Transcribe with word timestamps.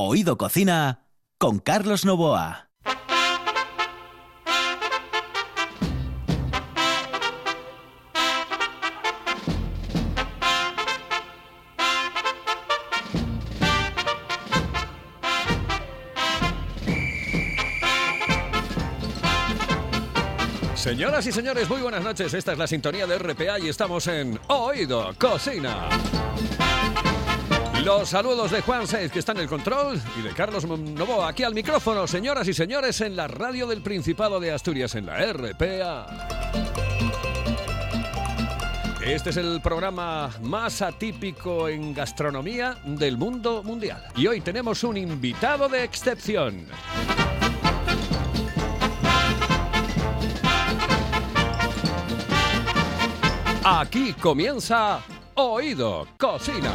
Oído 0.00 0.38
Cocina 0.38 1.08
con 1.38 1.58
Carlos 1.58 2.04
Novoa. 2.04 2.70
Señoras 20.76 21.26
y 21.26 21.32
señores, 21.32 21.68
muy 21.68 21.80
buenas 21.82 22.04
noches. 22.04 22.32
Esta 22.34 22.52
es 22.52 22.58
la 22.58 22.68
sintonía 22.68 23.08
de 23.08 23.18
RPA 23.18 23.58
y 23.58 23.68
estamos 23.68 24.06
en 24.06 24.38
Oído 24.46 25.12
Cocina. 25.18 25.88
Los 27.84 28.10
saludos 28.10 28.50
de 28.50 28.60
Juan 28.60 28.86
Saiz, 28.86 29.10
que 29.10 29.20
está 29.20 29.32
en 29.32 29.38
el 29.38 29.48
control, 29.48 30.00
y 30.18 30.22
de 30.22 30.30
Carlos 30.30 30.66
Novoa, 30.66 31.28
aquí 31.28 31.42
al 31.42 31.54
micrófono, 31.54 32.06
señoras 32.06 32.46
y 32.48 32.54
señores, 32.54 33.00
en 33.00 33.16
la 33.16 33.28
radio 33.28 33.66
del 33.66 33.82
Principado 33.82 34.40
de 34.40 34.52
Asturias, 34.52 34.94
en 34.94 35.06
la 35.06 35.32
RPA. 35.32 36.28
Este 39.04 39.30
es 39.30 39.36
el 39.38 39.60
programa 39.62 40.30
más 40.42 40.82
atípico 40.82 41.68
en 41.68 41.94
gastronomía 41.94 42.76
del 42.84 43.16
mundo 43.16 43.62
mundial. 43.62 44.04
Y 44.14 44.26
hoy 44.26 44.42
tenemos 44.42 44.84
un 44.84 44.98
invitado 44.98 45.68
de 45.68 45.82
excepción. 45.82 46.66
Aquí 53.64 54.12
comienza 54.14 55.00
Oído 55.34 56.06
Cocina. 56.18 56.74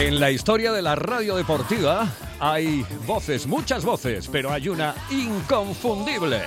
En 0.00 0.18
la 0.18 0.30
historia 0.30 0.72
de 0.72 0.80
la 0.80 0.94
radio 0.94 1.36
deportiva 1.36 2.08
hay 2.38 2.86
voces, 3.06 3.46
muchas 3.46 3.84
voces, 3.84 4.30
pero 4.32 4.50
hay 4.50 4.70
una 4.70 4.94
inconfundible. 5.10 6.40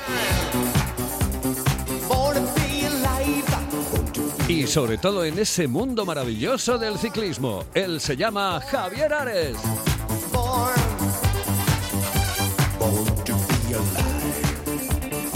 Y 4.48 4.66
sobre 4.66 4.98
todo 4.98 5.24
en 5.24 5.38
ese 5.38 5.68
mundo 5.68 6.04
maravilloso 6.04 6.80
del 6.80 6.98
ciclismo. 6.98 7.64
Él 7.76 8.02
se 8.02 8.18
llama 8.18 8.60
Javier 8.60 9.14
Ares. 9.14 9.58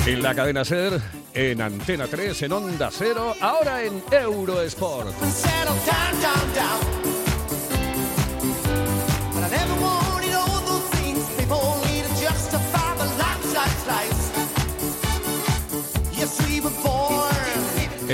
En 0.07 0.23
la 0.23 0.34
cadena 0.34 0.66
Ser, 0.66 0.99
en 1.35 1.61
Antena 1.61 2.07
3, 2.07 2.41
en 2.41 2.51
Onda 2.51 2.89
Cero, 2.91 3.35
ahora 3.39 3.84
en 3.84 4.01
Eurosport. 4.09 5.13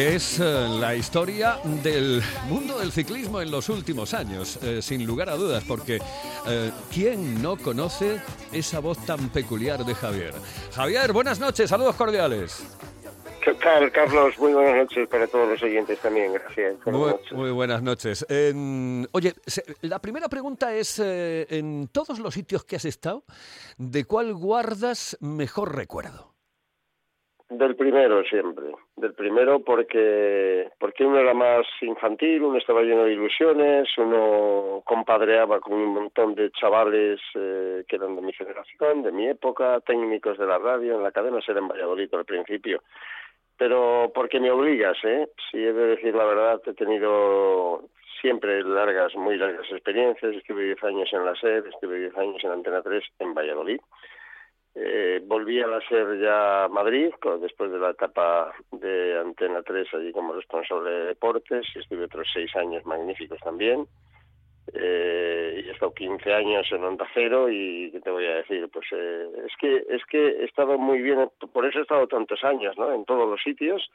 Es 0.06 0.38
eh, 0.40 0.44
la 0.82 0.96
historia 0.96 1.60
del 1.82 2.22
mundo 2.50 2.78
del 2.78 2.92
ciclismo 2.92 3.40
en 3.42 3.50
los 3.50 3.70
últimos 3.70 4.14
años, 4.14 4.60
eh, 4.62 4.82
sin 4.82 5.06
lugar 5.08 5.30
a 5.30 5.36
dudas, 5.38 5.64
porque 5.66 6.00
eh, 6.46 6.72
¿quién 6.94 7.42
no 7.42 7.56
conoce 7.56 8.20
esa 8.52 8.80
voz 8.80 8.98
tan 9.06 9.30
peculiar 9.30 9.86
de 9.86 9.96
Javier? 9.96 10.34
Javier, 10.76 11.14
buenas 11.14 11.40
noches, 11.40 11.70
saludos 11.70 11.96
cordiales. 11.96 12.66
¿Qué 13.46 13.54
tal, 13.56 13.92
Carlos? 13.94 14.38
Muy 14.40 14.52
buenas 14.54 14.76
noches 14.76 15.08
para 15.08 15.26
todos 15.28 15.48
los 15.48 15.64
oyentes 15.64 15.98
también, 16.00 16.34
gracias. 16.34 16.76
Buenas 16.84 17.02
Muy, 17.02 17.10
noches. 17.12 17.32
muy 17.32 17.52
buenas 17.52 17.82
noches. 17.82 18.26
Oye, 19.14 19.34
se- 19.46 19.66
la 19.82 20.00
primera 20.00 20.28
pregunta 20.28 20.74
es, 20.76 21.00
en 21.00 21.88
todos 21.94 22.20
los 22.20 22.34
sitios 22.34 22.66
que 22.66 22.76
has 22.76 22.86
estado, 22.86 23.24
¿de 23.78 24.04
cuál 24.04 24.34
guardas 24.34 25.18
mejor 25.22 25.76
recuerdo? 25.76 26.33
Del 27.54 27.76
primero 27.76 28.24
siempre, 28.24 28.66
del 28.96 29.14
primero 29.14 29.60
porque 29.60 30.70
porque 30.80 31.06
uno 31.06 31.20
era 31.20 31.36
más 31.36 31.68
infantil, 31.82 32.42
uno 32.42 32.58
estaba 32.58 32.82
lleno 32.82 33.04
de 33.04 33.14
ilusiones, 33.14 33.88
uno 34.00 34.82
compadreaba 34.84 35.60
con 35.60 35.74
un 35.74 35.94
montón 35.94 36.34
de 36.34 36.50
chavales 36.50 37.20
eh, 37.36 37.84
que 37.88 37.96
eran 37.98 38.16
de 38.16 38.24
mi 38.24 38.34
generación, 38.34 39.04
de 39.04 39.12
mi 39.12 39.28
época, 39.28 39.80
técnicos 39.82 40.40
de 40.40 40.48
la 40.48 40.58
radio, 40.58 40.96
en 40.96 41.04
la 41.04 41.12
cadena 41.12 41.42
ser 41.42 41.58
en 41.58 41.68
Valladolid 41.68 42.12
al 42.16 42.26
principio. 42.26 42.82
Pero 43.56 44.12
porque 44.16 44.40
me 44.40 44.50
obligas, 44.50 44.98
¿eh? 45.04 45.28
Si 45.52 45.58
he 45.58 45.74
de 45.74 45.88
decir 45.96 46.16
la 46.16 46.26
verdad, 46.26 46.60
he 46.66 46.74
tenido 46.74 47.84
siempre 48.20 48.64
largas, 48.64 49.14
muy 49.16 49.38
largas 49.38 49.70
experiencias. 49.72 50.34
Estuve 50.34 50.64
10 50.64 50.84
años 50.86 51.10
en 51.14 51.24
la 51.24 51.36
SER, 51.36 51.68
estuve 51.68 52.00
10 52.00 52.18
años 52.18 52.44
en 52.44 52.50
Antena 52.50 52.82
3 52.82 53.04
en 53.20 53.36
Valladolid. 53.36 53.80
Eh, 54.76 55.22
volví 55.26 55.62
a 55.62 55.68
SER 55.88 56.20
ya 56.20 56.68
Madrid, 56.72 57.12
después 57.40 57.72
de 57.72 57.78
la 57.78 57.92
etapa 57.92 58.54
de 58.72 59.20
Antena 59.20 59.62
3 59.62 59.88
allí 59.94 60.12
como 60.12 60.34
responsable 60.34 60.90
de 60.90 61.06
deportes, 61.06 61.68
y 61.76 61.80
estuve 61.80 62.06
otros 62.06 62.28
seis 62.34 62.56
años 62.56 62.84
magníficos 62.86 63.40
también. 63.42 63.86
Eh, 64.74 65.62
y 65.64 65.70
he 65.70 65.72
estado 65.72 65.94
15 65.94 66.34
años 66.34 66.66
en 66.72 66.84
Onda 66.84 67.06
Cero 67.14 67.50
y 67.50 67.92
¿qué 67.92 68.00
te 68.00 68.10
voy 68.10 68.26
a 68.26 68.36
decir? 68.36 68.68
Pues 68.72 68.86
eh, 68.94 69.28
es 69.46 69.52
que 69.60 69.84
es 69.90 70.04
que 70.06 70.26
he 70.26 70.46
estado 70.46 70.78
muy 70.78 71.02
bien, 71.02 71.30
por 71.52 71.66
eso 71.66 71.80
he 71.80 71.82
estado 71.82 72.08
tantos 72.08 72.44
años, 72.44 72.76
¿no? 72.78 72.94
En 72.94 73.04
todos 73.06 73.30
los 73.30 73.42
sitios 73.44 73.92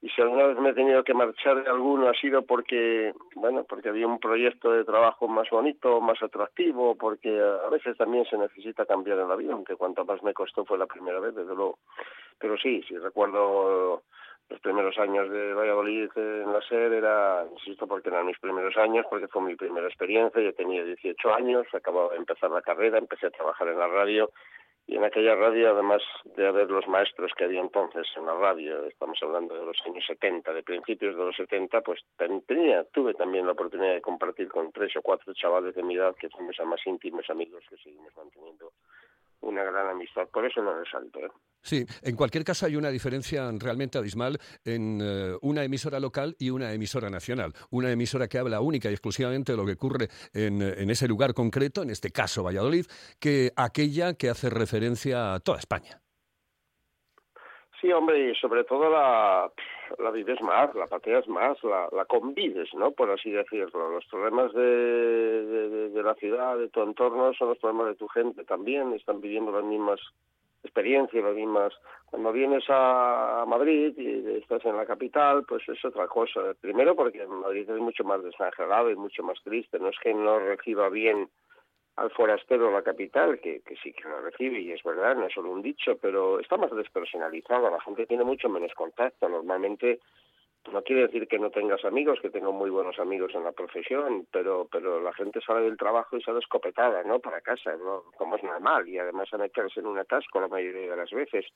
y 0.00 0.08
si 0.10 0.22
alguna 0.22 0.46
vez 0.46 0.58
me 0.58 0.70
he 0.70 0.74
tenido 0.74 1.02
que 1.02 1.12
marchar 1.12 1.62
de 1.62 1.68
alguno 1.68 2.08
ha 2.08 2.14
sido 2.14 2.42
porque, 2.42 3.12
bueno, 3.34 3.64
porque 3.64 3.88
había 3.88 4.06
un 4.06 4.20
proyecto 4.20 4.70
de 4.70 4.84
trabajo 4.84 5.26
más 5.26 5.50
bonito, 5.50 6.00
más 6.00 6.22
atractivo, 6.22 6.94
porque 6.94 7.40
a 7.40 7.68
veces 7.68 7.96
también 7.96 8.24
se 8.26 8.38
necesita 8.38 8.86
cambiar 8.86 9.18
en 9.18 9.28
la 9.28 9.34
vida, 9.34 9.54
aunque 9.54 9.74
cuanto 9.74 10.04
más 10.04 10.22
me 10.22 10.34
costó 10.34 10.64
fue 10.64 10.78
la 10.78 10.86
primera 10.86 11.18
vez, 11.18 11.34
desde 11.34 11.54
luego. 11.54 11.78
Pero 12.38 12.56
sí, 12.56 12.80
sí 12.86 12.96
recuerdo 12.96 14.02
los 14.48 14.60
primeros 14.60 14.96
años 14.98 15.28
de 15.30 15.52
Valladolid 15.52 16.08
en 16.16 16.52
la 16.52 16.62
SER 16.62 16.92
era, 16.92 17.44
insisto, 17.52 17.88
porque 17.88 18.08
eran 18.08 18.26
mis 18.26 18.38
primeros 18.38 18.76
años, 18.76 19.04
porque 19.10 19.26
fue 19.26 19.42
mi 19.42 19.56
primera 19.56 19.88
experiencia, 19.88 20.40
yo 20.40 20.54
tenía 20.54 20.84
18 20.84 21.34
años, 21.34 21.66
acababa 21.74 22.10
de 22.10 22.18
empezar 22.18 22.50
la 22.52 22.62
carrera, 22.62 22.98
empecé 22.98 23.26
a 23.26 23.30
trabajar 23.30 23.66
en 23.68 23.78
la 23.78 23.88
radio 23.88 24.30
y 24.88 24.96
en 24.96 25.04
aquella 25.04 25.34
radio, 25.36 25.70
además 25.70 26.02
de 26.34 26.46
haber 26.48 26.70
los 26.70 26.88
maestros 26.88 27.30
que 27.36 27.44
había 27.44 27.60
entonces 27.60 28.06
en 28.16 28.24
la 28.26 28.34
radio, 28.34 28.86
estamos 28.86 29.18
hablando 29.22 29.54
de 29.54 29.64
los 29.66 29.76
años 29.86 30.02
70, 30.06 30.52
de 30.54 30.62
principios 30.62 31.14
de 31.14 31.24
los 31.24 31.36
70, 31.36 31.82
pues 31.82 32.00
ten- 32.16 32.40
tenía, 32.42 32.84
tuve 32.84 33.12
también 33.12 33.44
la 33.46 33.52
oportunidad 33.52 33.92
de 33.94 34.00
compartir 34.00 34.48
con 34.48 34.72
tres 34.72 34.96
o 34.96 35.02
cuatro 35.02 35.32
chavales 35.34 35.74
de 35.74 35.82
mi 35.82 35.94
edad 35.96 36.16
que 36.16 36.30
fuimos 36.30 36.58
a 36.58 36.64
más 36.64 36.80
íntimos 36.86 37.28
amigos 37.28 37.62
que 37.68 37.76
seguimos 37.76 38.16
manteniendo 38.16 38.72
una 39.40 39.64
gran 39.64 39.88
amistad. 39.88 40.28
Por 40.28 40.44
eso 40.44 40.62
no 40.62 40.78
resalto. 40.78 41.20
¿eh? 41.20 41.30
Sí, 41.62 41.84
en 42.02 42.16
cualquier 42.16 42.44
caso 42.44 42.66
hay 42.66 42.76
una 42.76 42.90
diferencia 42.90 43.50
realmente 43.58 43.98
abismal 43.98 44.38
en 44.64 45.00
eh, 45.02 45.36
una 45.42 45.64
emisora 45.64 46.00
local 46.00 46.36
y 46.38 46.50
una 46.50 46.72
emisora 46.72 47.10
nacional. 47.10 47.52
Una 47.70 47.90
emisora 47.90 48.28
que 48.28 48.38
habla 48.38 48.60
única 48.60 48.90
y 48.90 48.92
exclusivamente 48.92 49.52
de 49.52 49.58
lo 49.58 49.66
que 49.66 49.72
ocurre 49.72 50.08
en, 50.32 50.62
en 50.62 50.90
ese 50.90 51.08
lugar 51.08 51.34
concreto, 51.34 51.82
en 51.82 51.90
este 51.90 52.10
caso 52.10 52.42
Valladolid, 52.42 52.86
que 53.18 53.52
aquella 53.56 54.14
que 54.14 54.30
hace 54.30 54.50
referencia 54.50 55.34
a 55.34 55.40
toda 55.40 55.58
España. 55.58 56.00
Sí, 57.80 57.92
hombre, 57.92 58.30
y 58.30 58.34
sobre 58.34 58.64
todo 58.64 58.90
la, 58.90 59.50
la 59.98 60.10
vives 60.10 60.40
más, 60.42 60.74
la 60.74 60.88
pateas 60.88 61.28
más, 61.28 61.62
la, 61.62 61.88
la 61.92 62.04
convives, 62.06 62.74
¿no? 62.74 62.90
Por 62.90 63.10
así 63.10 63.30
decirlo. 63.30 63.90
Los 63.90 64.04
problemas 64.06 64.52
de, 64.52 65.90
la 65.94 66.14
ciudad, 66.14 66.58
de 66.58 66.68
tu 66.70 66.82
entorno, 66.82 67.32
son 67.34 67.50
los 67.50 67.58
problemas 67.58 67.88
de 67.88 67.94
tu 67.94 68.08
gente 68.08 68.44
también. 68.44 68.92
Están 68.94 69.20
viviendo 69.20 69.52
las 69.52 69.62
mismas 69.62 70.00
experiencias, 70.64 71.22
las 71.22 71.36
mismas. 71.36 71.72
Cuando 72.06 72.32
vienes 72.32 72.64
a 72.68 73.44
Madrid 73.46 73.94
y 73.96 74.38
estás 74.38 74.64
en 74.64 74.76
la 74.76 74.84
capital, 74.84 75.44
pues 75.46 75.62
es 75.68 75.84
otra 75.84 76.08
cosa. 76.08 76.40
Primero 76.60 76.96
porque 76.96 77.24
Madrid 77.28 77.70
es 77.70 77.80
mucho 77.80 78.02
más 78.02 78.24
desangelado 78.24 78.90
y 78.90 78.96
mucho 78.96 79.22
más 79.22 79.40
triste. 79.44 79.78
No 79.78 79.90
es 79.90 79.98
que 80.02 80.12
no 80.12 80.40
reciba 80.40 80.88
bien 80.88 81.28
al 81.98 82.10
forastero 82.10 82.70
la 82.70 82.82
capital, 82.82 83.40
que, 83.40 83.60
sí 83.82 83.92
que 83.92 84.08
lo 84.08 84.20
recibe 84.20 84.60
y 84.60 84.70
es 84.70 84.82
verdad, 84.84 85.16
no 85.16 85.26
es 85.26 85.32
solo 85.32 85.50
un 85.50 85.62
dicho, 85.62 85.98
pero 86.00 86.38
está 86.38 86.56
más 86.56 86.70
despersonalizada, 86.70 87.70
la 87.70 87.80
gente 87.80 88.06
tiene 88.06 88.22
mucho 88.22 88.48
menos 88.48 88.72
contacto. 88.74 89.28
Normalmente 89.28 89.98
no 90.72 90.82
quiere 90.82 91.02
decir 91.02 91.26
que 91.26 91.40
no 91.40 91.50
tengas 91.50 91.84
amigos, 91.84 92.20
que 92.20 92.30
tengo 92.30 92.52
muy 92.52 92.70
buenos 92.70 93.00
amigos 93.00 93.34
en 93.34 93.42
la 93.42 93.50
profesión, 93.50 94.28
pero 94.30 94.68
pero 94.70 95.00
la 95.00 95.12
gente 95.12 95.40
sale 95.40 95.62
del 95.62 95.76
trabajo 95.76 96.16
y 96.16 96.22
sale 96.22 96.38
escopetada, 96.38 97.02
¿no? 97.02 97.18
Para 97.18 97.40
casa, 97.40 97.74
¿no? 97.76 98.04
Como 98.16 98.36
es 98.36 98.44
normal, 98.44 98.88
y 98.88 98.98
además 98.98 99.32
a 99.32 99.38
meterse 99.38 99.80
en 99.80 99.86
un 99.86 99.98
atasco 99.98 100.40
la 100.40 100.48
mayoría 100.48 100.90
de 100.90 100.96
las 100.96 101.10
veces. 101.10 101.46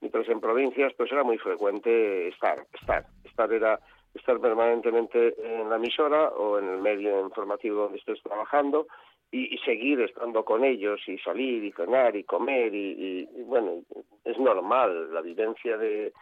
Mientras 0.00 0.28
en 0.28 0.40
provincias, 0.40 0.92
pues 0.98 1.10
era 1.10 1.24
muy 1.24 1.38
frecuente 1.38 2.28
estar, 2.28 2.58
estar, 2.78 3.06
estar 3.24 3.52
era 3.52 3.80
estar 4.14 4.38
permanentemente 4.38 5.34
en 5.42 5.70
la 5.70 5.76
emisora 5.76 6.28
o 6.28 6.58
en 6.58 6.68
el 6.68 6.78
medio 6.78 7.20
informativo 7.20 7.82
donde 7.82 7.98
estés 7.98 8.22
trabajando 8.22 8.86
y, 9.30 9.58
seguir 9.58 10.00
estando 10.00 10.44
con 10.44 10.64
ellos 10.64 11.00
y 11.06 11.18
salir 11.18 11.64
y 11.64 11.72
cenar 11.72 12.16
y 12.16 12.24
comer 12.24 12.74
y, 12.74 13.28
y, 13.36 13.42
bueno, 13.42 13.82
es 14.24 14.38
normal 14.38 15.12
la 15.12 15.20
vivencia 15.20 15.76
de, 15.76 16.12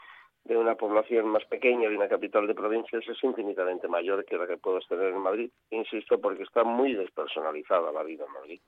de 0.46 0.56
una 0.56 0.74
población 0.74 1.28
más 1.28 1.44
pequeña 1.46 1.88
de 1.88 1.96
una 1.96 2.08
capital 2.08 2.46
de 2.46 2.54
provincias 2.54 3.02
es 3.08 3.22
infinitamente 3.22 3.88
mayor 3.88 4.24
que 4.24 4.36
la 4.36 4.46
que 4.46 4.56
puedes 4.56 4.86
tener 4.86 5.12
en 5.12 5.20
Madrid, 5.20 5.50
insisto, 5.70 6.20
porque 6.20 6.44
está 6.44 6.64
muy 6.64 6.94
despersonalizada 6.94 7.92
la 7.92 8.02
vida 8.02 8.24
en 8.26 8.32
Madrid. 8.32 8.60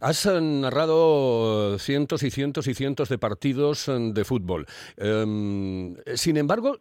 Has 0.00 0.26
eh, 0.26 0.40
narrado 0.40 1.78
cientos 1.78 2.22
y 2.22 2.30
cientos 2.30 2.66
y 2.68 2.74
cientos 2.74 3.08
de 3.08 3.18
partidos 3.18 3.88
eh, 3.88 3.92
de 4.12 4.24
fútbol. 4.24 4.66
Um, 4.98 5.96
sin 6.14 6.36
embargo, 6.36 6.78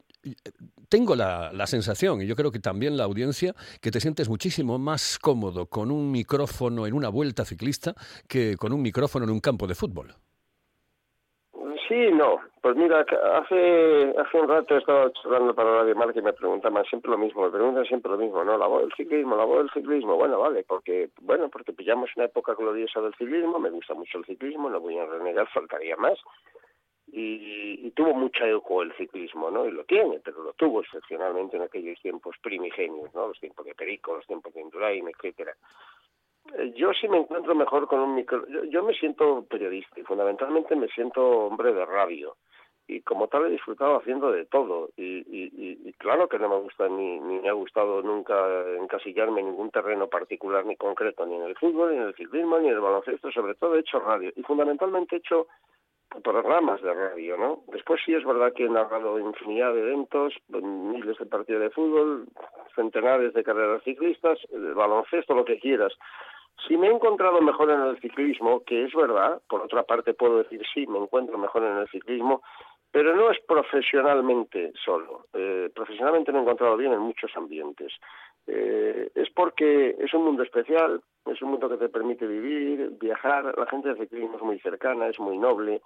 tengo 0.89 1.15
la, 1.15 1.51
la, 1.53 1.67
sensación, 1.67 2.21
y 2.21 2.27
yo 2.27 2.35
creo 2.35 2.51
que 2.51 2.59
también 2.59 2.97
la 2.97 3.05
audiencia, 3.05 3.53
que 3.81 3.91
te 3.91 3.99
sientes 3.99 4.29
muchísimo 4.29 4.77
más 4.79 5.19
cómodo 5.19 5.67
con 5.67 5.91
un 5.91 6.11
micrófono 6.11 6.87
en 6.87 6.93
una 6.93 7.09
vuelta 7.09 7.45
ciclista 7.45 7.93
que 8.27 8.55
con 8.57 8.73
un 8.73 8.81
micrófono 8.81 9.25
en 9.25 9.31
un 9.31 9.39
campo 9.39 9.67
de 9.67 9.75
fútbol. 9.75 10.15
Sí, 11.89 12.11
no. 12.13 12.39
Pues 12.61 12.75
mira, 12.75 12.99
hace 12.99 14.13
hace 14.15 14.39
un 14.39 14.47
rato 14.47 14.75
he 14.75 14.77
estado 14.77 15.09
charlando 15.09 15.55
para 15.55 15.79
Radio 15.79 15.95
Mar 15.95 16.13
que 16.13 16.21
me 16.21 16.33
preguntaban 16.33 16.85
siempre 16.85 17.09
lo 17.09 17.17
mismo, 17.17 17.41
me 17.41 17.49
preguntan 17.49 17.83
siempre 17.85 18.11
lo 18.11 18.17
mismo, 18.17 18.43
¿no? 18.43 18.59
La 18.59 18.67
voz 18.67 18.81
del 18.81 18.93
ciclismo, 18.93 19.35
la 19.35 19.45
voz 19.45 19.59
del 19.59 19.71
ciclismo. 19.71 20.15
Bueno, 20.15 20.39
vale, 20.39 20.63
porque 20.67 21.09
bueno, 21.21 21.49
porque 21.49 21.73
pillamos 21.73 22.11
una 22.15 22.25
época 22.25 22.53
gloriosa 22.53 23.01
del 23.01 23.15
ciclismo, 23.15 23.57
me 23.57 23.71
gusta 23.71 23.95
mucho 23.95 24.19
el 24.19 24.25
ciclismo, 24.25 24.69
no 24.69 24.79
voy 24.79 24.99
a 24.99 25.05
renegar, 25.05 25.47
faltaría 25.47 25.95
más. 25.95 26.19
Y, 27.11 27.87
y 27.87 27.91
tuvo 27.91 28.13
mucha 28.13 28.47
eco 28.47 28.81
el 28.81 28.93
ciclismo, 28.93 29.49
¿no? 29.49 29.65
Y 29.65 29.71
lo 29.71 29.83
tiene, 29.83 30.19
pero 30.19 30.43
lo 30.43 30.53
tuvo 30.53 30.81
excepcionalmente 30.81 31.57
en 31.57 31.63
aquellos 31.63 31.99
tiempos 32.01 32.35
primigenios, 32.41 33.13
¿no? 33.13 33.29
Los 33.29 33.39
tiempos 33.39 33.65
de 33.65 33.75
Perico, 33.75 34.15
los 34.15 34.27
tiempos 34.27 34.53
de 34.53 34.61
Indurain, 34.61 35.07
etcétera 35.07 35.55
yo 36.75 36.91
sí 36.93 37.07
me 37.07 37.17
encuentro 37.17 37.55
mejor 37.55 37.87
con 37.87 37.99
un 37.99 38.15
micro. 38.15 38.45
Yo, 38.47 38.63
yo, 38.65 38.83
me 38.83 38.93
siento 38.93 39.45
periodista 39.49 39.99
y 39.99 40.03
fundamentalmente 40.03 40.75
me 40.75 40.87
siento 40.87 41.21
hombre 41.21 41.73
de 41.73 41.85
radio. 41.85 42.35
Y 42.87 43.01
como 43.01 43.27
tal 43.27 43.45
he 43.45 43.49
disfrutado 43.49 43.97
haciendo 43.97 44.31
de 44.31 44.45
todo. 44.45 44.89
Y, 44.97 45.19
y, 45.19 45.51
y 45.85 45.93
claro 45.93 46.27
que 46.27 46.39
no 46.39 46.49
me 46.49 46.57
gusta 46.57 46.89
ni, 46.89 47.19
ni 47.19 47.39
me 47.39 47.49
ha 47.49 47.53
gustado 47.53 48.01
nunca 48.01 48.35
encasillarme 48.79 49.41
en 49.41 49.47
ningún 49.47 49.69
terreno 49.69 50.07
particular 50.07 50.65
ni 50.65 50.75
concreto, 50.75 51.25
ni 51.25 51.35
en 51.35 51.43
el 51.43 51.55
fútbol, 51.55 51.91
ni 51.91 51.97
en 51.97 52.07
el 52.07 52.15
ciclismo, 52.15 52.57
ni 52.57 52.69
en 52.69 52.73
el 52.73 52.81
baloncesto. 52.81 53.31
Sobre 53.31 53.53
todo 53.53 53.75
he 53.75 53.81
hecho 53.81 53.99
radio. 53.99 54.31
Y 54.35 54.41
fundamentalmente 54.41 55.15
he 55.15 55.19
hecho 55.19 55.47
programas 56.23 56.81
de 56.81 56.93
radio, 56.93 57.37
¿no? 57.37 57.63
Después 57.71 58.01
sí 58.05 58.13
es 58.13 58.25
verdad 58.25 58.53
que 58.53 58.65
he 58.65 58.69
narrado 58.69 59.19
infinidad 59.19 59.73
de 59.73 59.81
eventos, 59.81 60.33
miles 60.49 61.17
de 61.17 61.25
partidos 61.25 61.61
de 61.61 61.69
fútbol, 61.69 62.27
centenares 62.75 63.33
de 63.33 63.43
carreras 63.43 63.83
ciclistas, 63.83 64.39
baloncesto, 64.75 65.35
lo 65.35 65.45
que 65.45 65.59
quieras. 65.59 65.93
Si 66.67 66.75
me 66.77 66.87
he 66.87 66.91
encontrado 66.91 67.41
mejor 67.41 67.69
en 67.71 67.81
el 67.81 67.99
ciclismo, 68.01 68.63
que 68.65 68.83
es 68.83 68.93
verdad, 68.93 69.41
por 69.47 69.61
otra 69.61 69.83
parte 69.83 70.13
puedo 70.13 70.39
decir 70.39 70.61
sí, 70.73 70.85
me 70.87 70.99
encuentro 70.99 71.37
mejor 71.37 71.63
en 71.63 71.77
el 71.77 71.87
ciclismo, 71.87 72.41
pero 72.91 73.15
no 73.15 73.31
es 73.31 73.39
profesionalmente 73.47 74.73
solo. 74.83 75.27
Eh, 75.33 75.69
profesionalmente 75.73 76.31
me 76.31 76.39
he 76.39 76.41
encontrado 76.41 76.75
bien 76.75 76.91
en 76.91 76.99
muchos 76.99 77.31
ambientes. 77.37 77.93
Eh, 78.47 79.11
es 79.15 79.29
porque 79.31 79.95
es 79.99 80.13
un 80.13 80.25
mundo 80.25 80.43
especial, 80.43 81.01
es 81.25 81.41
un 81.41 81.51
mundo 81.51 81.69
que 81.69 81.77
te 81.77 81.89
permite 81.89 82.25
vivir, 82.25 82.91
viajar. 82.99 83.57
La 83.57 83.65
gente 83.67 83.89
del 83.89 83.97
ciclismo 83.97 84.37
es 84.37 84.43
muy 84.43 84.59
cercana, 84.59 85.07
es 85.07 85.19
muy 85.19 85.37
noble. 85.37 85.81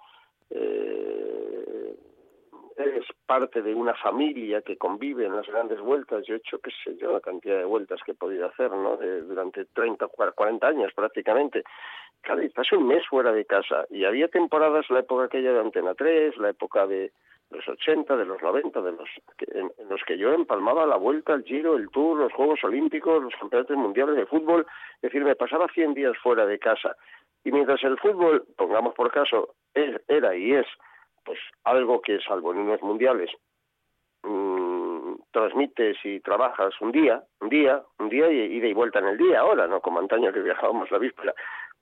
Eh, 0.50 1.96
eres 2.76 3.06
parte 3.26 3.62
de 3.62 3.74
una 3.74 3.94
familia 3.94 4.62
que 4.62 4.76
convive 4.76 5.26
en 5.26 5.36
las 5.36 5.46
grandes 5.46 5.80
vueltas. 5.80 6.24
Yo 6.26 6.34
he 6.34 6.38
hecho, 6.38 6.58
qué 6.58 6.70
sé 6.82 6.96
yo, 6.96 7.12
la 7.12 7.20
cantidad 7.20 7.58
de 7.58 7.64
vueltas 7.64 8.00
que 8.04 8.12
he 8.12 8.16
podido 8.16 8.46
hacer, 8.46 8.70
¿no? 8.70 8.96
De, 8.96 9.22
durante 9.22 9.64
30, 9.66 10.08
40 10.08 10.66
años 10.66 10.92
prácticamente. 10.94 11.62
Cada 12.20 12.42
estás 12.42 12.72
un 12.72 12.86
mes 12.86 13.06
fuera 13.06 13.32
de 13.32 13.44
casa. 13.44 13.86
Y 13.90 14.04
había 14.04 14.28
temporadas, 14.28 14.88
la 14.90 15.00
época 15.00 15.24
aquella 15.24 15.52
de 15.52 15.60
Antena 15.60 15.94
3, 15.94 16.36
la 16.38 16.50
época 16.50 16.86
de 16.86 17.12
los 17.50 17.68
80, 17.68 18.16
de 18.16 18.24
los 18.24 18.42
90, 18.42 18.80
de 18.80 18.92
los 18.92 19.08
en, 19.48 19.70
en 19.78 19.88
los 19.88 20.02
que 20.04 20.18
yo 20.18 20.32
empalmaba 20.32 20.86
la 20.86 20.96
vuelta, 20.96 21.34
el 21.34 21.44
giro, 21.44 21.76
el 21.76 21.88
tour, 21.90 22.18
los 22.18 22.32
Juegos 22.32 22.62
Olímpicos, 22.64 23.22
los 23.22 23.34
campeonatos 23.34 23.76
mundiales 23.76 24.16
de 24.16 24.26
fútbol. 24.26 24.66
Es 24.96 25.02
decir, 25.02 25.24
me 25.24 25.36
pasaba 25.36 25.68
100 25.68 25.94
días 25.94 26.16
fuera 26.22 26.46
de 26.46 26.58
casa. 26.58 26.96
Y 27.44 27.52
mientras 27.52 27.82
el 27.84 27.98
fútbol, 27.98 28.44
pongamos 28.56 28.94
por 28.94 29.10
caso, 29.12 29.54
era 29.74 30.34
y 30.34 30.54
es 30.54 30.66
pues 31.24 31.38
algo 31.64 32.00
que 32.00 32.20
salvo 32.20 32.52
en 32.52 32.58
unos 32.58 32.82
mundiales 32.82 33.30
mmm, 34.22 35.14
transmites 35.30 35.96
y 36.04 36.20
trabajas 36.20 36.74
un 36.80 36.92
día, 36.92 37.22
un 37.40 37.48
día, 37.48 37.82
un 37.98 38.08
día 38.08 38.30
y 38.30 38.56
ida 38.56 38.68
y 38.68 38.74
vuelta 38.74 38.98
en 38.98 39.06
el 39.06 39.18
día 39.18 39.40
ahora, 39.40 39.66
no 39.66 39.80
como 39.80 39.98
antaño 39.98 40.32
que 40.32 40.40
viajábamos 40.40 40.90
la 40.90 40.98
víspera. 40.98 41.34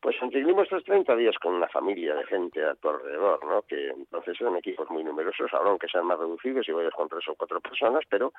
Pues 0.03 0.17
seguimos 0.19 0.65
estos 0.65 0.83
30 0.83 1.15
días 1.15 1.39
con 1.39 1.55
una 1.55 1.69
familia 1.69 2.17
de 2.17 2.25
gente 2.25 2.61
a 2.65 2.75
tu 2.75 2.89
alrededor, 2.89 3.45
¿no? 3.47 3.63
Que 3.63 3.91
entonces 3.91 4.37
son 4.37 4.57
equipos 4.57 4.91
muy 4.91 5.05
numerosos, 5.05 5.55
ahora 5.55 5.71
aunque 5.71 5.87
sean 5.87 6.07
más 6.07 6.19
reducidos 6.19 6.69
y 6.69 6.73
vayas 6.73 6.93
con 6.93 7.09
tres 7.09 7.23
o 7.29 7.37
cuatro 7.37 7.61
personas, 7.61 8.03
pero 8.11 8.33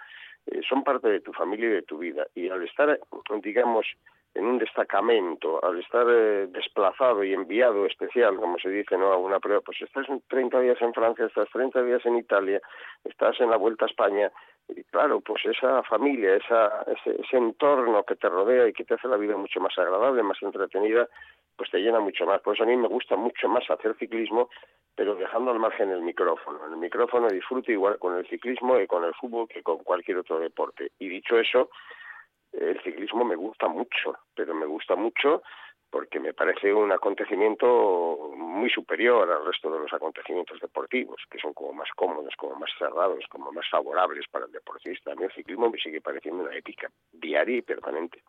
eh, 0.47 0.59
son 0.67 0.83
parte 0.83 1.07
de 1.07 1.21
tu 1.21 1.31
familia 1.31 1.69
y 1.69 1.73
de 1.75 1.81
tu 1.83 1.99
vida. 1.99 2.27
Y 2.35 2.49
al 2.49 2.63
estar, 2.63 2.99
digamos, 3.41 3.85
en 4.35 4.45
un 4.45 4.57
destacamento, 4.57 5.63
al 5.63 5.79
estar 5.79 6.05
eh, 6.09 6.47
desplazado 6.49 7.23
y 7.23 7.33
enviado 7.33 7.85
especial, 7.85 8.35
como 8.35 8.59
se 8.59 8.69
dice, 8.69 8.97
¿no? 8.97 9.13
a 9.13 9.17
una 9.17 9.39
prueba, 9.39 9.61
pues 9.61 9.81
estás 9.81 10.05
30 10.27 10.59
días 10.59 10.81
en 10.81 10.93
Francia, 10.93 11.27
estás 11.27 11.47
30 11.53 11.81
días 11.81 12.05
en 12.05 12.17
Italia, 12.17 12.61
estás 13.05 13.39
en 13.39 13.49
la 13.49 13.55
Vuelta 13.55 13.85
a 13.85 13.87
España, 13.87 14.29
y 14.67 14.83
claro, 14.85 15.21
pues 15.21 15.45
esa 15.45 15.83
familia, 15.83 16.35
esa, 16.35 16.83
ese, 16.87 17.21
ese 17.21 17.37
entorno 17.37 18.03
que 18.03 18.15
te 18.15 18.27
rodea 18.27 18.67
y 18.67 18.73
que 18.73 18.85
te 18.85 18.95
hace 18.95 19.07
la 19.07 19.17
vida 19.17 19.37
mucho 19.37 19.59
más 19.59 19.77
agradable, 19.77 20.23
más 20.23 20.41
entretenida, 20.41 21.07
pues 21.55 21.69
te 21.71 21.79
llena 21.79 21.99
mucho 21.99 22.25
más. 22.25 22.41
Por 22.41 22.55
eso 22.55 22.63
a 22.63 22.67
mí 22.67 22.75
me 22.75 22.87
gusta 22.87 23.15
mucho 23.15 23.47
más 23.47 23.69
hacer 23.69 23.95
ciclismo, 23.97 24.49
pero 24.95 25.15
dejando 25.15 25.51
al 25.51 25.59
margen 25.59 25.89
el 25.91 26.01
micrófono. 26.01 26.65
El 26.65 26.77
micrófono 26.77 27.27
disfruto 27.27 27.71
igual 27.71 27.97
con 27.99 28.17
el 28.17 28.27
ciclismo 28.27 28.79
y 28.79 28.87
con 28.87 29.03
el 29.03 29.13
fútbol 29.13 29.47
que 29.47 29.63
con 29.63 29.77
cualquier 29.79 30.17
otro 30.17 30.39
deporte. 30.39 30.91
Y 30.99 31.09
dicho 31.09 31.37
eso, 31.37 31.69
el 32.51 32.81
ciclismo 32.83 33.23
me 33.23 33.35
gusta 33.35 33.67
mucho, 33.67 34.15
pero 34.35 34.53
me 34.53 34.65
gusta 34.65 34.95
mucho 34.95 35.41
porque 35.93 36.19
me 36.19 36.33
parece 36.33 36.73
un 36.73 36.91
acontecimiento 36.91 38.31
muy 38.35 38.67
superior 38.71 39.29
al 39.29 39.45
resto 39.45 39.71
de 39.71 39.79
los 39.79 39.93
acontecimientos 39.93 40.59
deportivos, 40.59 41.21
que 41.29 41.37
son 41.37 41.53
como 41.53 41.71
más 41.71 41.89
cómodos, 41.95 42.33
como 42.35 42.55
más 42.55 42.71
cerrados, 42.79 43.23
como 43.29 43.51
más 43.51 43.69
favorables 43.69 44.25
para 44.27 44.45
el 44.45 44.51
deportista. 44.51 45.11
A 45.11 45.15
mí 45.15 45.25
el 45.25 45.31
ciclismo 45.33 45.69
me 45.69 45.77
sigue 45.77 46.01
pareciendo 46.01 46.45
una 46.45 46.55
épica 46.55 46.89
diaria 47.11 47.57
y 47.57 47.61
permanente. 47.61 48.23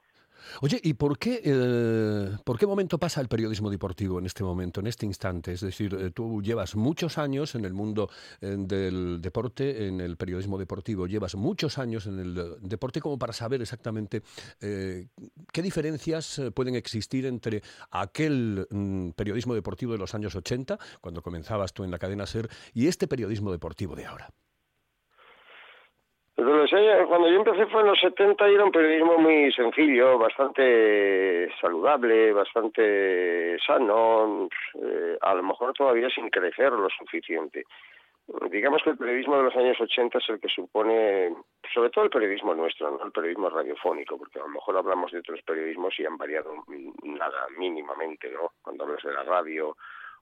Oye, 0.61 0.81
¿y 0.83 0.95
por 0.95 1.19
qué, 1.19 1.41
eh, 1.45 2.37
por 2.45 2.59
qué 2.59 2.67
momento 2.67 2.99
pasa 2.99 3.21
el 3.21 3.29
periodismo 3.29 3.71
deportivo 3.71 4.19
en 4.19 4.27
este 4.27 4.45
momento, 4.45 4.81
en 4.81 4.87
este 4.87 5.07
instante? 5.07 5.53
Es 5.53 5.61
decir, 5.61 5.95
eh, 5.95 6.11
tú 6.11 6.43
llevas 6.43 6.77
muchos 6.77 7.19
años 7.19 7.55
en 7.55 7.65
el 7.65 7.73
mundo 7.73 8.11
eh, 8.41 8.57
del 8.59 9.21
deporte, 9.21 9.87
en 9.89 10.01
el 10.01 10.17
periodismo 10.17 10.59
deportivo, 10.59 11.07
llevas 11.07 11.35
muchos 11.35 11.79
años 11.79 12.07
en 12.07 12.19
el 12.19 12.57
deporte 12.61 13.01
como 13.01 13.19
para 13.19 13.33
saber 13.33 13.63
exactamente 13.63 14.23
qué 14.61 15.63
diferencias 15.63 16.41
pueden 16.55 16.75
existir 16.75 17.27
entre 17.27 17.63
aquel 17.91 18.67
mm, 18.71 19.11
periodismo 19.11 19.55
deportivo 19.55 19.93
de 19.93 19.99
los 19.99 20.15
años 20.15 20.35
80, 20.35 20.79
cuando 21.01 21.23
comenzabas 21.23 21.73
tú 21.73 21.85
en 21.85 21.91
la 21.91 21.99
cadena 21.99 22.27
SER, 22.27 22.49
y 22.73 22.87
este 22.87 23.07
periodismo 23.09 23.53
deportivo 23.53 23.95
de 23.97 24.07
ahora. 24.07 24.31
Cuando 26.37 27.29
yo 27.29 27.37
empecé 27.37 27.67
fue 27.67 27.83
en 27.83 27.87
los 27.89 28.01
70 28.01 28.49
y 28.51 28.55
era 28.55 28.65
un 28.65 28.73
periodismo 28.73 29.19
muy 29.19 29.53
sencillo, 29.53 30.19
bastante 30.19 31.49
saludable, 31.61 32.33
bastante 32.33 33.57
sano, 33.65 34.49
eh, 34.83 35.17
a 35.21 35.35
lo 35.35 35.43
mejor 35.45 35.73
todavía 35.75 36.11
sin 36.11 36.29
crecer 36.31 36.73
lo 36.73 36.89
suficiente. 36.91 37.65
Digamos 38.51 38.83
que 38.83 38.91
el 38.91 38.97
periodismo 38.97 39.37
de 39.37 39.43
los 39.45 39.57
años 39.57 39.79
80 39.81 40.19
es 40.19 40.29
el 40.31 40.41
que 40.41 40.49
supone, 40.49 41.35
sobre 41.73 41.91
todo 41.91 42.05
el 42.05 42.11
periodismo 42.11 42.55
nuestro, 42.55 43.01
el 43.05 43.13
periodismo 43.13 43.51
radiofónico, 43.51 44.17
porque 44.19 44.39
a 44.41 44.43
lo 44.43 44.49
mejor 44.49 44.77
hablamos 44.79 45.13
de 45.13 45.19
otros 45.19 45.41
periodismos 45.43 45.99
y 46.01 46.07
han 46.07 46.17
variado 46.17 46.53
nada, 47.03 47.47
mínimamente, 47.59 48.31
¿no? 48.31 48.51
Cuando 48.63 48.85
hablas 48.85 49.03
de 49.05 49.13
la 49.13 49.23
radio 49.25 49.77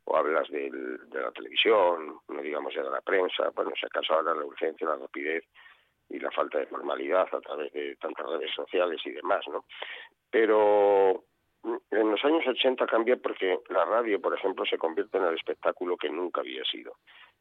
o 0.04 0.16
hablas 0.16 0.48
del- 0.50 1.08
de 1.08 1.20
la 1.22 1.30
televisión, 1.30 2.18
no 2.28 2.42
digamos 2.42 2.74
ya 2.74 2.82
de 2.82 2.90
la 2.90 3.00
prensa, 3.00 3.50
bueno, 3.54 3.70
si 3.78 3.86
acaso 3.86 4.14
ahora 4.14 4.34
la 4.34 4.44
urgencia, 4.44 4.88
la 4.88 4.96
rapidez 4.96 5.44
y 6.12 6.18
la 6.18 6.30
falta 6.30 6.58
de 6.58 6.66
formalidad 6.66 7.26
a 7.32 7.40
través 7.40 7.72
de 7.72 7.96
tantas 7.96 8.26
redes 8.26 8.50
sociales 8.54 9.00
y 9.04 9.10
demás, 9.10 9.44
¿no? 9.48 9.64
Pero 10.30 11.24
mm, 11.62 11.76
en 11.90 12.10
los 12.10 12.24
años 12.24 12.46
80 12.46 12.86
cambia 12.86 13.16
porque 13.16 13.58
la 13.70 13.84
radio, 13.84 14.20
por 14.20 14.34
ejemplo, 14.34 14.64
se 14.66 14.78
convierte 14.78 15.18
en 15.18 15.24
el 15.24 15.34
espectáculo 15.34 15.96
que 15.96 16.10
nunca 16.10 16.42
había 16.42 16.64
sido. 16.64 16.96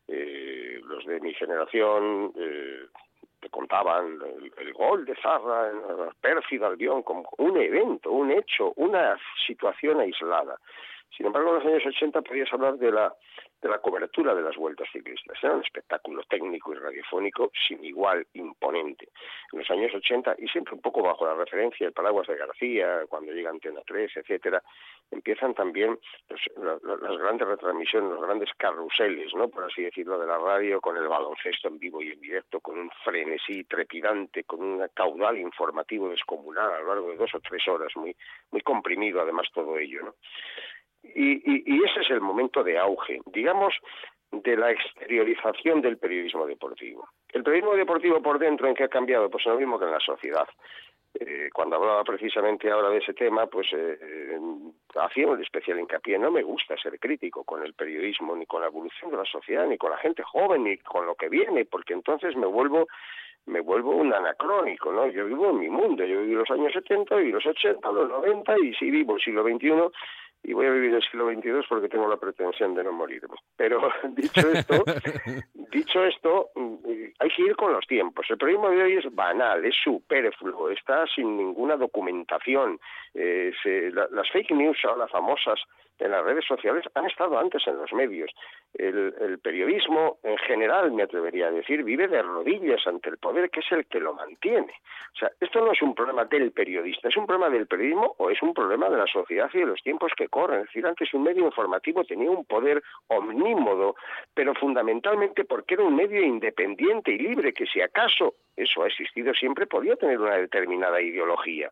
Eh, 0.07 0.79
los 0.85 1.05
de 1.05 1.19
mi 1.19 1.33
generación 1.33 2.31
eh, 2.35 2.85
te 3.39 3.49
contaban 3.49 4.19
el, 4.57 4.73
gol 4.73 5.05
de 5.05 5.15
Zarra 5.15 5.71
la 5.73 6.11
pérfida 6.21 6.67
Albión 6.67 7.03
como 7.03 7.29
un 7.37 7.57
evento, 7.57 8.11
un 8.11 8.31
hecho, 8.31 8.71
una 8.77 9.17
situación 9.45 9.99
aislada. 9.99 10.57
Sin 11.15 11.25
embargo, 11.25 11.49
en 11.49 11.55
los 11.55 11.65
años 11.65 11.85
80 11.85 12.21
podías 12.21 12.51
hablar 12.53 12.77
de 12.77 12.91
la, 12.91 13.13
de 13.61 13.69
la 13.69 13.79
cobertura 13.79 14.33
de 14.33 14.41
las 14.41 14.55
vueltas 14.55 14.87
ciclistas. 14.91 15.37
Era 15.41 15.55
un 15.55 15.63
espectáculo 15.63 16.23
técnico 16.23 16.73
y 16.73 16.77
radiofónico 16.77 17.51
sin 17.67 17.83
igual, 17.83 18.25
imponente. 18.33 19.09
En 19.51 19.59
los 19.59 19.69
años 19.69 19.93
80, 19.93 20.35
y 20.39 20.47
siempre 20.47 20.73
un 20.73 20.81
poco 20.81 21.01
bajo 21.03 21.25
la 21.25 21.35
referencia 21.35 21.85
del 21.85 21.93
paraguas 21.93 22.27
de 22.27 22.37
García, 22.37 23.05
cuando 23.07 23.31
llega 23.31 23.49
Antena 23.49 23.81
3, 23.85 24.17
etcétera, 24.17 24.63
empiezan 25.11 25.53
también 25.53 25.99
las 26.29 27.17
grandes 27.19 27.47
retransmisiones, 27.47 28.11
los 28.11 28.21
grandes 28.21 28.49
carruseles, 28.57 29.33
¿no? 29.35 29.49
por 29.49 29.65
así 29.65 29.83
decirlo, 29.83 30.17
de 30.17 30.27
la 30.27 30.37
radio, 30.37 30.79
con 30.79 30.97
el 30.97 31.07
baloncesto 31.07 31.67
en 31.67 31.77
vivo 31.79 32.01
y 32.01 32.11
en 32.11 32.21
directo, 32.21 32.61
con 32.61 32.79
un 32.79 32.89
frenesí 33.03 33.65
trepidante, 33.65 34.45
con 34.45 34.61
un 34.63 34.87
caudal 34.93 35.37
informativo 35.37 36.09
descomunal 36.09 36.71
a 36.73 36.79
lo 36.79 36.87
largo 36.87 37.11
de 37.11 37.17
dos 37.17 37.35
o 37.35 37.39
tres 37.39 37.67
horas, 37.67 37.91
muy, 37.95 38.15
muy 38.51 38.61
comprimido 38.61 39.21
además 39.21 39.47
todo 39.53 39.77
ello. 39.77 40.15
Y, 41.03 41.31
y, 41.33 41.63
y 41.65 41.83
ese 41.83 42.01
es 42.01 42.09
el 42.11 42.21
momento 42.21 42.63
de 42.63 42.77
auge, 42.77 43.19
digamos, 43.27 43.73
de 44.31 44.55
la 44.55 44.71
exteriorización 44.71 45.81
del 45.81 45.97
periodismo 45.97 46.45
deportivo. 46.45 47.09
El 47.29 47.43
periodismo 47.43 47.75
deportivo 47.75 48.21
por 48.21 48.39
dentro, 48.39 48.67
¿en 48.67 48.75
qué 48.75 48.85
ha 48.85 48.89
cambiado? 48.89 49.29
Pues 49.29 49.45
lo 49.45 49.57
mismo 49.57 49.77
que 49.77 49.85
en 49.85 49.91
la 49.91 49.99
sociedad. 49.99 50.47
Eh, 51.19 51.49
cuando 51.53 51.75
hablaba 51.75 52.03
precisamente 52.05 52.71
ahora 52.71 52.89
de 52.89 52.99
ese 52.99 53.13
tema, 53.13 53.45
pues 53.47 53.67
eh, 53.73 53.99
eh, 54.01 54.39
hacía 54.95 55.27
un 55.27 55.41
especial 55.41 55.79
hincapié. 55.79 56.17
No 56.17 56.31
me 56.31 56.41
gusta 56.41 56.77
ser 56.77 56.97
crítico 56.99 57.43
con 57.43 57.63
el 57.63 57.73
periodismo, 57.73 58.35
ni 58.35 58.45
con 58.45 58.61
la 58.61 58.67
evolución 58.67 59.11
de 59.11 59.17
la 59.17 59.25
sociedad, 59.25 59.67
ni 59.67 59.77
con 59.77 59.91
la 59.91 59.97
gente 59.97 60.23
joven, 60.23 60.63
ni 60.63 60.77
con 60.77 61.05
lo 61.05 61.15
que 61.15 61.27
viene, 61.27 61.65
porque 61.65 61.93
entonces 61.93 62.35
me 62.35 62.47
vuelvo 62.47 62.87
me 63.47 63.59
vuelvo 63.59 63.95
un 63.95 64.13
anacrónico, 64.13 64.91
¿no? 64.91 65.07
Yo 65.07 65.25
vivo 65.25 65.49
en 65.49 65.59
mi 65.59 65.67
mundo, 65.67 66.05
yo 66.05 66.21
viví 66.21 66.35
los 66.35 66.49
años 66.51 66.71
70, 66.73 67.15
viví 67.15 67.31
los 67.31 67.43
80, 67.43 67.91
los 67.91 68.07
90 68.07 68.59
y 68.59 68.73
sí 68.75 68.91
vivo 68.91 69.15
el 69.15 69.21
siglo 69.21 69.41
XXI 69.41 69.91
y 70.43 70.53
voy 70.53 70.65
a 70.65 70.71
vivir 70.71 70.93
el 70.93 71.01
siglo 71.03 71.29
XXII 71.31 71.61
porque 71.69 71.87
tengo 71.89 72.07
la 72.07 72.17
pretensión 72.17 72.73
de 72.73 72.83
no 72.83 72.91
morirme. 72.91 73.35
Pero 73.55 73.79
dicho 74.15 74.49
esto, 74.51 74.83
dicho 75.71 76.03
esto, 76.03 76.49
hay 77.19 77.29
que 77.29 77.41
ir 77.43 77.55
con 77.55 77.71
los 77.73 77.85
tiempos. 77.85 78.25
El 78.29 78.37
periodismo 78.37 78.69
de 78.69 78.81
hoy 78.83 78.93
es 78.97 79.13
banal, 79.15 79.63
es 79.65 79.75
superfluo, 79.83 80.69
está 80.69 81.05
sin 81.07 81.37
ninguna 81.37 81.77
documentación. 81.77 82.79
Eh, 83.13 83.51
se- 83.61 83.91
la- 83.91 84.07
las 84.11 84.29
fake 84.31 84.51
news, 84.51 84.77
ahora 84.85 85.07
famosas 85.07 85.59
en 86.01 86.11
las 86.11 86.23
redes 86.23 86.45
sociales, 86.45 86.83
han 86.95 87.05
estado 87.05 87.37
antes 87.37 87.65
en 87.67 87.77
los 87.77 87.93
medios. 87.93 88.31
El, 88.73 89.39
periodismo, 89.39 90.17
en 90.23 90.37
general, 90.39 90.91
me 90.91 91.03
atrevería 91.03 91.47
a 91.47 91.51
decir, 91.51 91.83
vive 91.83 92.07
de 92.07 92.21
rodillas 92.21 92.85
ante 92.87 93.09
el 93.09 93.17
poder, 93.17 93.49
que 93.49 93.59
es 93.59 93.71
el 93.71 93.85
que 93.85 93.99
lo 93.99 94.13
mantiene. 94.13 94.73
O 95.13 95.17
sea, 95.17 95.31
esto 95.39 95.61
no 95.61 95.71
es 95.71 95.81
un 95.81 95.93
problema 95.93 96.25
del 96.25 96.51
periodista, 96.51 97.09
es 97.09 97.17
un 97.17 97.27
problema 97.27 97.49
del 97.49 97.67
periodismo 97.67 98.15
o 98.17 98.29
es 98.29 98.41
un 98.41 98.53
problema 98.53 98.89
de 98.89 98.97
la 98.97 99.07
sociedad 99.07 99.49
y 99.53 99.59
de 99.59 99.65
los 99.65 99.81
tiempos 99.83 100.11
que 100.15 100.27
corren. 100.27 100.61
Es 100.61 100.67
decir, 100.67 100.85
antes 100.85 101.13
un 101.13 101.23
medio 101.23 101.45
informativo 101.45 102.03
tenía 102.03 102.31
un 102.31 102.45
poder 102.45 102.81
omnímodo, 103.07 103.95
pero 104.33 104.55
fundamentalmente 104.55 105.45
porque 105.45 105.75
era 105.75 105.83
un 105.83 105.95
medio 105.95 106.21
independiente 106.21 107.11
y 107.11 107.19
libre, 107.19 107.53
que 107.53 107.65
si 107.65 107.81
acaso 107.81 108.35
eso 108.55 108.83
ha 108.83 108.87
existido 108.87 109.33
siempre, 109.33 109.67
podía 109.67 109.95
tener 109.95 110.19
una 110.19 110.37
determinada 110.37 111.01
ideología. 111.01 111.69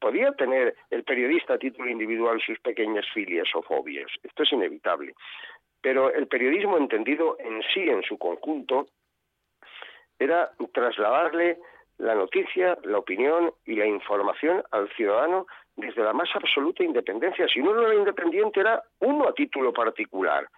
Podía 0.00 0.32
tener 0.32 0.74
el 0.90 1.04
periodista 1.04 1.54
a 1.54 1.58
título 1.58 1.90
individual 1.90 2.40
sus 2.40 2.58
pequeñas 2.60 3.06
filias 3.12 3.48
o 3.54 3.62
fobias. 3.62 4.10
Esto 4.22 4.42
es 4.42 4.52
inevitable. 4.52 5.14
Pero 5.80 6.12
el 6.12 6.28
periodismo 6.28 6.78
entendido 6.78 7.36
en 7.40 7.62
sí, 7.74 7.80
en 7.80 8.02
su 8.02 8.18
conjunto, 8.18 8.86
era 10.18 10.50
trasladarle 10.72 11.58
la 11.98 12.14
noticia, 12.14 12.78
la 12.84 12.98
opinión 12.98 13.52
y 13.64 13.74
la 13.74 13.86
información 13.86 14.62
al 14.70 14.88
ciudadano 14.90 15.46
desde 15.76 16.02
la 16.02 16.12
más 16.12 16.28
absoluta 16.34 16.84
independencia. 16.84 17.46
Si 17.48 17.60
uno 17.60 17.74
no 17.74 17.86
era 17.86 17.94
independiente, 17.94 18.60
era 18.60 18.82
uno 19.00 19.28
a 19.28 19.34
título 19.34 19.72
particular, 19.72 20.48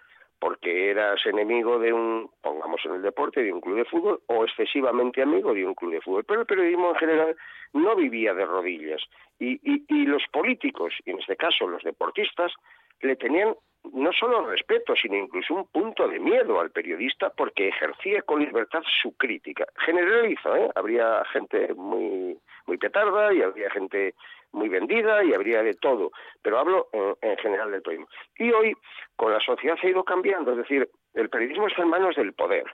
porque 0.45 0.91
eras 0.91 1.25
enemigo 1.25 1.79
de 1.79 1.91
un, 1.91 2.31
pongamos 2.43 2.79
en 2.85 2.97
el 2.97 3.01
deporte, 3.01 3.43
de 3.43 3.51
un 3.51 3.63
club 3.63 3.77
de 3.77 3.87
fútbol, 3.87 4.21
o 4.27 4.45
excesivamente 4.45 5.23
amigo 5.23 5.55
de 5.55 5.65
un 5.65 5.73
club 5.73 5.93
de 5.93 6.03
fútbol. 6.03 6.25
Pero 6.25 6.41
el 6.41 6.47
periodismo 6.47 6.91
en 6.91 6.97
general 6.97 7.37
no 7.73 7.97
vivía 7.97 8.35
de 8.35 8.45
rodillas. 8.45 9.01
Y, 9.39 9.59
y, 9.65 10.05
los 10.05 10.23
políticos, 10.31 10.93
y 11.07 11.13
en 11.13 11.21
este 11.21 11.37
caso 11.37 11.67
los 11.67 11.83
deportistas, 11.83 12.53
le 13.01 13.17
tenían 13.17 13.55
no 13.95 14.13
solo 14.13 14.47
respeto, 14.47 14.95
sino 14.95 15.17
incluso 15.17 15.55
un 15.55 15.67
punto 15.69 16.07
de 16.09 16.21
miedo 16.21 16.61
al 16.61 16.71
periodista 16.71 17.31
porque 17.31 17.69
ejercía 17.69 18.21
con 18.21 18.45
libertad 18.45 18.83
su 19.01 19.17
crítica. 19.17 19.65
Generalizo, 19.77 20.55
¿eh? 20.57 20.69
Habría 20.75 21.25
gente 21.33 21.73
muy, 21.73 22.39
muy 22.67 22.77
petarda 22.77 23.33
y 23.33 23.41
habría 23.41 23.71
gente 23.71 24.15
muy 24.55 24.69
vendida 24.69 25.23
y 25.25 25.35
habría 25.35 25.63
de 25.63 25.75
todo, 25.75 26.11
pero 26.43 26.59
hablo 26.59 26.89
en, 26.93 27.15
en 27.21 27.37
general 27.39 27.71
del 27.71 27.83
periodismo. 27.83 28.11
Y 28.39 28.53
hoy, 28.53 28.75
con 29.17 29.33
la 29.33 29.41
sociedad 29.41 29.77
ha 29.83 29.87
ido 29.87 30.05
cambiando, 30.05 30.53
es 30.53 30.59
decir, 30.59 30.89
el 31.15 31.29
periodismo 31.29 31.67
está 31.69 31.83
en 31.83 31.89
manos 31.89 32.17
del 32.17 32.33
poder. 32.33 32.65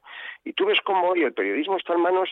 Y 0.44 0.52
tú 0.52 0.66
ves 0.66 0.80
cómo 0.84 1.08
hoy 1.08 1.22
el 1.22 1.34
periodismo 1.34 1.76
está 1.76 1.94
en 1.94 2.00
manos 2.00 2.30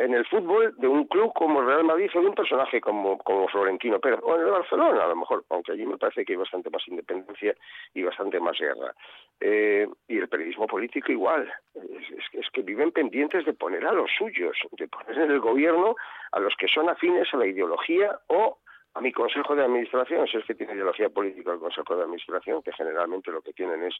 en 0.00 0.14
el 0.14 0.24
fútbol 0.26 0.74
de 0.78 0.88
un 0.88 1.06
club 1.06 1.32
como 1.34 1.60
el 1.60 1.66
Real 1.66 1.84
Madrid 1.84 2.10
o 2.14 2.20
de 2.20 2.28
un 2.28 2.34
personaje 2.34 2.80
como, 2.80 3.18
Florentino 3.50 4.00
Pérez, 4.00 4.20
o 4.22 4.34
en 4.34 4.46
el 4.46 4.50
Barcelona 4.50 5.04
a 5.04 5.08
lo 5.08 5.16
mejor, 5.16 5.44
aunque 5.50 5.72
allí 5.72 5.84
me 5.84 5.98
parece 5.98 6.24
que 6.24 6.32
hay 6.32 6.38
bastante 6.38 6.70
más 6.70 6.86
independencia 6.88 7.54
y 7.92 8.02
bastante 8.02 8.40
más 8.40 8.58
guerra. 8.58 8.94
Eh, 9.38 9.86
y 10.08 10.18
el 10.18 10.28
periodismo 10.28 10.66
político 10.66 11.12
igual, 11.12 11.52
es, 11.74 12.32
es, 12.32 12.50
que 12.50 12.62
viven 12.62 12.92
pendientes 12.92 13.44
de 13.44 13.52
poner 13.52 13.86
a 13.86 13.92
los 13.92 14.10
suyos, 14.16 14.56
de 14.72 14.88
poner 14.88 15.18
en 15.18 15.30
el 15.30 15.40
gobierno 15.40 15.96
a 16.32 16.40
los 16.40 16.54
que 16.56 16.68
son 16.68 16.88
afines 16.88 17.28
a 17.34 17.36
la 17.36 17.46
ideología 17.46 18.18
o 18.28 18.58
a 18.94 19.00
mi 19.00 19.12
consejo 19.12 19.54
de 19.54 19.64
administración, 19.64 20.26
si 20.26 20.38
es 20.38 20.44
que 20.44 20.54
tiene 20.54 20.72
ideología 20.72 21.10
política 21.10 21.52
el 21.52 21.60
consejo 21.60 21.94
de 21.94 22.02
administración, 22.02 22.62
que 22.62 22.72
generalmente 22.72 23.30
lo 23.30 23.40
que 23.40 23.52
tienen 23.52 23.84
es 23.84 23.94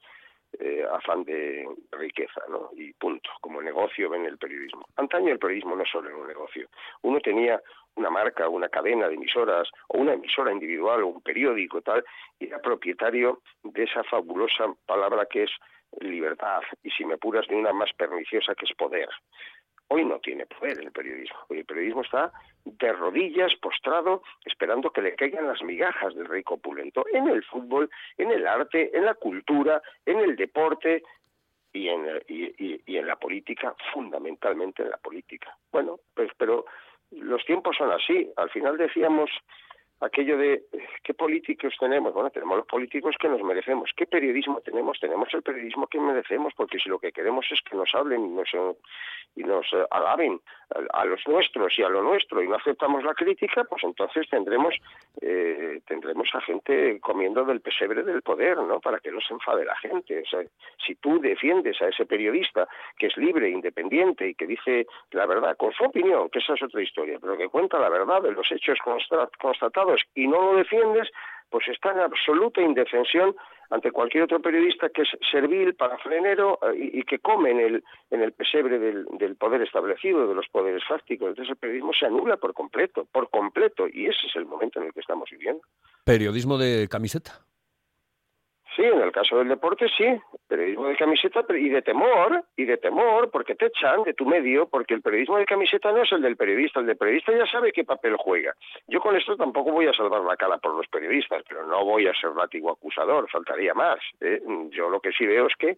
eh, 0.59 0.85
afán 0.91 1.25
de 1.25 1.67
riqueza, 1.93 2.43
¿no? 2.49 2.71
Y 2.77 2.93
punto, 2.95 3.31
como 3.41 3.63
negocio 3.63 4.11
ven 4.11 4.27
el 4.27 4.39
periodismo. 4.39 4.85
Antaño 4.97 5.33
el 5.33 5.39
periodismo 5.39 5.77
no 5.77 5.85
solo 5.85 6.09
era 6.09 6.19
un 6.19 6.27
negocio. 6.27 6.69
Uno 7.03 7.21
tenía 7.21 7.61
una 7.97 8.11
marca, 8.11 8.49
una 8.49 8.69
cadena 8.69 9.09
de 9.09 9.15
emisoras, 9.15 9.69
o 9.89 9.99
una 9.99 10.15
emisora 10.15 10.53
individual, 10.53 11.03
o 11.03 11.09
un 11.09 11.23
periódico, 11.23 11.83
tal, 11.83 12.05
y 12.39 12.47
era 12.47 12.59
propietario 12.61 13.43
de 13.63 13.85
esa 13.85 14.03
fabulosa 14.05 14.73
palabra 14.87 15.27
que 15.27 15.45
es 15.45 15.51
libertad, 16.01 16.63
y 16.83 16.91
si 16.91 17.05
me 17.05 17.15
apuras 17.15 17.47
de 17.49 17.57
una 17.57 17.73
más 17.73 17.93
perniciosa 17.95 18.55
que 18.55 18.67
es 18.67 18.73
poder. 18.75 19.09
Hoy 19.93 20.05
no 20.05 20.21
tiene 20.21 20.47
poder 20.47 20.79
el 20.79 20.93
periodismo. 20.93 21.37
Hoy 21.49 21.59
el 21.59 21.65
periodismo 21.65 22.03
está 22.03 22.33
de 22.65 22.93
rodillas, 22.93 23.53
postrado, 23.57 24.23
esperando 24.45 24.93
que 24.93 25.03
le 25.03 25.17
caigan 25.17 25.49
las 25.49 25.63
migajas 25.65 26.15
del 26.15 26.29
rico 26.29 26.55
opulento 26.55 27.05
en 27.13 27.27
el 27.27 27.43
fútbol, 27.43 27.91
en 28.17 28.31
el 28.31 28.47
arte, 28.47 28.97
en 28.97 29.05
la 29.05 29.15
cultura, 29.15 29.83
en 30.07 30.21
el 30.21 30.37
deporte 30.37 31.03
y 31.73 31.89
en, 31.89 32.07
y, 32.29 32.97
en 32.97 33.07
la 33.07 33.17
política, 33.17 33.75
fundamentalmente 33.93 34.85
en 34.85 34.91
la 34.91 34.97
política. 34.99 35.57
Bueno, 35.73 35.99
pues 36.15 36.31
pero 36.39 36.67
los 37.11 37.45
tiempos 37.45 37.77
son 37.77 37.91
así. 37.91 38.31
Al 38.37 38.51
final 38.51 38.77
decíamos 38.77 39.29
aquello 40.01 40.39
de 40.39 40.65
qué 41.03 41.15
políticos 41.15 41.75
tenemos. 41.79 42.13
Bueno, 42.13 42.31
tenemos 42.31 42.59
los 42.59 42.67
políticos 42.67 43.17
que 43.19 43.29
nos 43.29 43.43
merecemos. 43.43 43.91
¿Qué 43.97 44.07
periodismo 44.07 44.61
tenemos? 44.61 44.99
Tenemos 44.99 45.33
el 45.35 45.43
periodismo 45.43 45.87
que 45.87 46.01
merecemos, 46.01 46.55
porque 46.57 46.79
si 46.79 46.89
lo 46.89 46.99
que 46.99 47.13
queremos 47.13 47.47
es 47.51 47.61
que 47.63 47.77
nos 47.77 47.95
hablen 47.95 48.25
y 48.25 48.29
nos, 48.29 48.49
y 49.37 49.45
nos 49.45 49.67
eh, 49.73 49.85
alaben 49.91 50.41
a, 50.93 51.05
los 51.05 51.27
nuestros 51.27 51.79
y 51.79 51.83
a 51.83 51.89
lo 51.89 52.03
nuestro 52.03 52.43
y 52.43 52.49
no 52.49 52.57
aceptamos 52.57 53.05
la 53.05 53.15
crítica, 53.15 53.65
pues 53.65 53.83
entonces 53.85 54.29
tendremos 54.29 54.75
eh, 55.21 55.81
tendremos 55.87 56.29
a 56.35 56.41
gente 56.41 57.01
comiendo 57.01 57.45
del 57.45 57.61
pesebre 57.61 58.03
del 58.03 58.23
poder, 58.23 58.59
¿no? 58.59 58.81
Para 58.81 59.01
que 59.01 59.11
no 59.11 59.21
se 59.21 59.35
enfade 59.35 59.65
la 59.65 59.77
gente. 59.77 60.23
Si 60.87 60.95
tú 60.97 61.21
defiendes 61.21 61.81
a 61.83 61.89
ese 61.89 62.07
periodista 62.07 62.69
que 62.97 63.07
es 63.09 63.17
libre, 63.17 63.51
independiente 63.51 64.29
y 64.29 64.35
que 64.35 64.47
dice 64.47 64.87
la 65.11 65.27
verdad 65.27 65.57
con 65.57 65.73
su 65.73 65.85
opinión, 65.85 66.31
que 66.31 66.39
esa 66.39 66.55
es 66.55 66.63
otra 66.63 66.83
historia, 66.83 67.19
pero 67.21 67.37
que 67.37 67.49
cuenta 67.49 67.79
la 67.79 67.89
verdad 67.89 68.23
de 68.23 68.33
los 68.33 68.51
hechos 68.53 68.79
constatados 69.39 69.90
y 70.15 70.27
no 70.27 70.53
lo 70.53 70.59
defiendes, 70.59 71.09
pues 71.51 71.67
está 71.69 71.93
en 71.93 72.01
absoluta 72.01 72.61
indefensión 72.61 73.35
ante 73.71 73.93
cualquier 73.93 74.25
otro 74.25 74.41
periodista 74.41 74.89
que 74.89 75.03
es 75.03 75.09
servil, 75.31 75.75
parafrenero 75.75 76.59
eh, 76.63 76.91
y, 76.93 77.01
y 77.01 77.03
que 77.05 77.21
come 77.21 77.51
en 77.53 77.61
el, 77.61 77.85
en 78.11 78.23
el 78.23 78.33
pesebre 78.33 78.79
del, 78.79 79.05
del, 79.13 79.37
poder 79.37 79.63
establecido, 79.63 80.27
de 80.27 80.35
los 80.35 80.49
poderes 80.49 80.83
fácticos. 80.87 81.29
Entonces 81.29 81.51
el 81.51 81.57
periodismo 81.57 81.93
se 81.93 82.07
anula 82.07 82.37
por 82.37 82.53
completo, 82.53 83.07
por 83.13 83.31
completo, 83.31 83.87
y 83.87 84.07
ese 84.07 84.27
es 84.27 84.37
el 84.37 84.47
momento 84.47 84.81
en 84.81 84.87
el 84.87 84.93
que 84.93 85.01
estamos 85.01 85.31
viviendo. 85.31 85.63
Periodismo 86.05 86.59
de 86.59 86.89
camiseta. 86.89 87.41
Sí, 88.81 88.87
en 88.87 89.03
el 89.03 89.13
caso 89.13 89.37
del 89.37 89.49
deporte 89.49 89.89
sí, 89.95 90.07
periodismo 90.49 90.87
de 90.87 90.97
camiseta 90.97 91.45
y 91.51 91.69
de 91.69 91.83
temor, 91.83 92.45
y 92.57 92.65
de 92.65 92.79
temor, 92.79 93.31
porque 93.31 93.55
te 93.55 93.67
echan 93.67 94.05
de 94.05 94.15
tu 94.15 94.25
medio, 94.25 94.71
porque 94.71 94.95
el 94.95 95.03
periodismo 95.03 95.37
de 95.37 95.45
camiseta 95.45 95.93
no 95.93 96.03
es 96.03 96.11
el 96.13 96.23
del 96.23 96.39
periodista, 96.39 96.81
el 96.81 96.87
del 96.87 96.97
periodista 96.97 97.31
ya 97.37 97.45
sabe 97.45 97.73
qué 97.73 97.85
papel 97.85 98.17
juega. 98.17 98.55
Yo 98.89 99.01
con 99.01 99.15
esto 99.15 99.37
tampoco 99.37 99.73
voy 99.73 99.87
a 99.87 99.93
salvar 99.93 100.23
la 100.23 100.35
cara 100.35 100.57
por 100.57 100.75
los 100.75 100.89
periodistas, 100.89 101.43
pero 101.47 101.67
no 101.67 101.85
voy 101.85 102.07
a 102.07 102.15
ser 102.15 102.31
látigo 102.31 102.73
acusador, 102.73 103.29
faltaría 103.29 103.75
más. 103.75 103.99
¿eh? 104.19 104.41
Yo 104.71 104.89
lo 104.89 104.99
que 105.01 105.13
sí 105.13 105.27
veo 105.27 105.49
es 105.49 105.57
que 105.57 105.77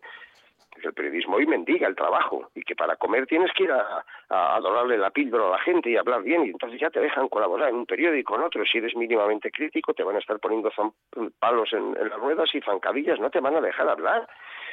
el 0.82 0.92
periodismo 0.94 1.36
hoy 1.36 1.46
mendiga 1.46 1.86
el 1.86 1.94
trabajo 1.94 2.50
y 2.54 2.62
que 2.62 2.74
para 2.74 2.96
comer 2.96 3.26
tienes 3.26 3.52
que 3.52 3.64
ir 3.64 3.72
a, 3.72 4.04
adorarle 4.28 4.98
la 4.98 5.10
píldora 5.10 5.46
a 5.46 5.50
la 5.50 5.58
gente 5.58 5.90
y 5.90 5.96
hablar 5.96 6.22
bien 6.22 6.44
y 6.46 6.50
entonces 6.50 6.80
ya 6.80 6.90
te 6.90 7.00
dejan 7.00 7.28
colaborar 7.28 7.68
en 7.68 7.76
un 7.76 7.86
periódico, 7.86 8.34
en 8.36 8.42
otro. 8.42 8.64
Si 8.64 8.78
eres 8.78 8.96
mínimamente 8.96 9.50
crítico 9.50 9.94
te 9.94 10.02
van 10.02 10.16
a 10.16 10.20
estar 10.20 10.38
poniendo 10.40 10.70
palos 11.38 11.72
en, 11.72 11.96
en 11.96 12.08
las 12.08 12.18
ruedas 12.18 12.54
y 12.54 12.60
zancadillas, 12.60 13.20
no 13.20 13.30
te 13.30 13.40
van 13.40 13.56
a 13.56 13.60
dejar 13.60 13.88
hablar. 13.88 14.28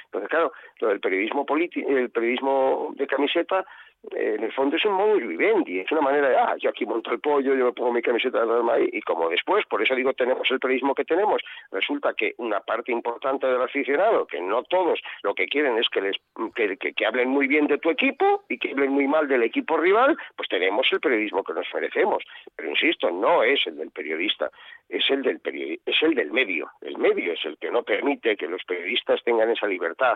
Entonces, 0.06 0.30
claro, 0.30 0.54
lo 0.80 0.88
del 0.88 1.00
periodismo, 1.00 1.46
el 1.50 2.10
periodismo 2.10 2.94
de 2.96 3.06
camiseta 3.06 3.66
eh, 4.12 4.36
en 4.38 4.44
el 4.44 4.52
fondo 4.54 4.78
es 4.78 4.86
un 4.86 4.94
modo 4.94 5.16
vivendi, 5.16 5.80
es 5.80 5.92
una 5.92 6.02
manera 6.02 6.30
de, 6.30 6.38
ah, 6.38 6.56
yo 6.58 6.70
aquí 6.70 6.86
monto 6.86 7.12
el 7.12 7.20
pollo, 7.20 7.54
yo 7.54 7.66
me 7.66 7.74
pongo 7.74 7.94
mi 7.94 8.02
camiseta 8.02 8.40
de 8.42 8.48
norma 8.48 8.80
y, 8.80 8.90
y 8.94 9.02
como 9.02 9.30
después, 9.30 9.66
por 9.66 9.82
eso 9.82 9.94
digo, 9.94 10.14
tenemos 10.14 10.50
el 10.52 10.60
periodismo 10.60 10.96
que 10.96 11.04
tenemos, 11.04 11.42
resulta 11.72 12.14
que 12.14 12.34
una 12.38 12.62
parte 12.62 12.92
importante 12.92 13.48
del 13.48 13.62
aficionado, 13.62 14.26
que 14.26 14.40
no 14.40 14.64
todos 14.64 15.02
lo 15.24 15.34
que 15.36 15.48
quieren 15.48 15.78
es 15.78 15.90
que 15.90 16.02
les 16.02 16.16
que, 16.56 16.78
que, 16.78 17.06
hablen 17.06 17.30
muy 17.30 17.48
bien 17.48 17.68
de 17.68 17.78
tu 17.78 17.90
equipo 17.90 18.44
y 18.48 18.58
que 18.58 18.72
hablen 18.72 18.92
muy 18.92 19.08
mal 19.08 19.28
del 19.28 19.44
equipo 19.44 19.78
rival, 19.78 20.18
pues 20.36 20.48
tenemos 20.50 20.88
el 20.92 21.00
periodismo 21.00 21.44
que 21.44 21.54
nos 21.54 21.68
merecemos. 21.74 22.24
Pero 22.56 22.70
insisto, 22.70 23.12
no 23.12 23.44
es 23.44 23.66
el 23.68 23.78
del 23.78 23.92
periodista, 23.92 24.50
es 24.88 25.10
el 25.10 25.24
del 25.24 25.40
es 25.86 26.04
el 26.04 26.16
del 26.16 26.32
medio. 26.32 26.70
El 26.82 26.98
medio 26.98 27.34
es 27.34 27.44
el 27.46 27.58
que 27.58 27.72
no 27.72 27.84
permite 27.84 28.38
que 28.38 28.48
los 28.48 28.64
periodistas 28.64 29.22
tengan 29.24 29.50
esa 29.50 29.68
libertad 29.68 30.16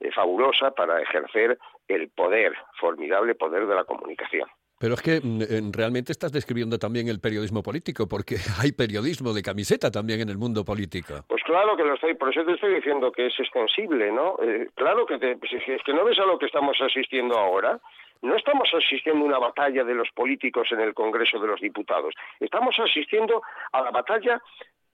eh, 0.00 0.10
fabulosa 0.12 0.70
para 0.72 1.00
ejercer 1.00 1.58
el 1.88 2.08
poder, 2.08 2.54
formidable 2.80 3.34
poder 3.34 3.66
de 3.66 3.74
la 3.74 3.84
comunicación. 3.84 4.48
Pero 4.80 4.94
es 4.94 5.02
que 5.02 5.20
mm, 5.22 5.72
realmente 5.72 6.10
estás 6.10 6.32
describiendo 6.32 6.78
también 6.78 7.06
el 7.08 7.20
periodismo 7.20 7.62
político, 7.62 8.08
porque 8.08 8.36
hay 8.62 8.72
periodismo 8.72 9.34
de 9.34 9.42
camiseta 9.42 9.90
también 9.90 10.22
en 10.22 10.30
el 10.30 10.38
mundo 10.38 10.64
político. 10.64 11.20
Pues 11.28 11.42
claro 11.42 11.76
que 11.76 11.84
lo 11.84 11.94
estoy, 11.94 12.14
por 12.14 12.30
eso 12.30 12.42
te 12.46 12.54
estoy 12.54 12.76
diciendo 12.76 13.12
que 13.12 13.26
es 13.26 13.38
extensible, 13.38 14.10
¿no? 14.10 14.36
Eh, 14.42 14.70
claro 14.74 15.04
que 15.04 15.18
te, 15.18 15.32
es 15.32 15.82
que 15.84 15.92
no 15.92 16.02
ves 16.04 16.18
a 16.18 16.24
lo 16.24 16.38
que 16.38 16.46
estamos 16.46 16.80
asistiendo 16.80 17.38
ahora. 17.38 17.78
No 18.22 18.36
estamos 18.36 18.70
asistiendo 18.72 19.22
a 19.24 19.28
una 19.28 19.38
batalla 19.38 19.84
de 19.84 19.94
los 19.94 20.08
políticos 20.14 20.68
en 20.72 20.80
el 20.80 20.94
Congreso 20.94 21.38
de 21.38 21.48
los 21.48 21.60
Diputados. 21.60 22.14
Estamos 22.38 22.74
asistiendo 22.78 23.42
a 23.72 23.82
la 23.82 23.90
batalla 23.90 24.40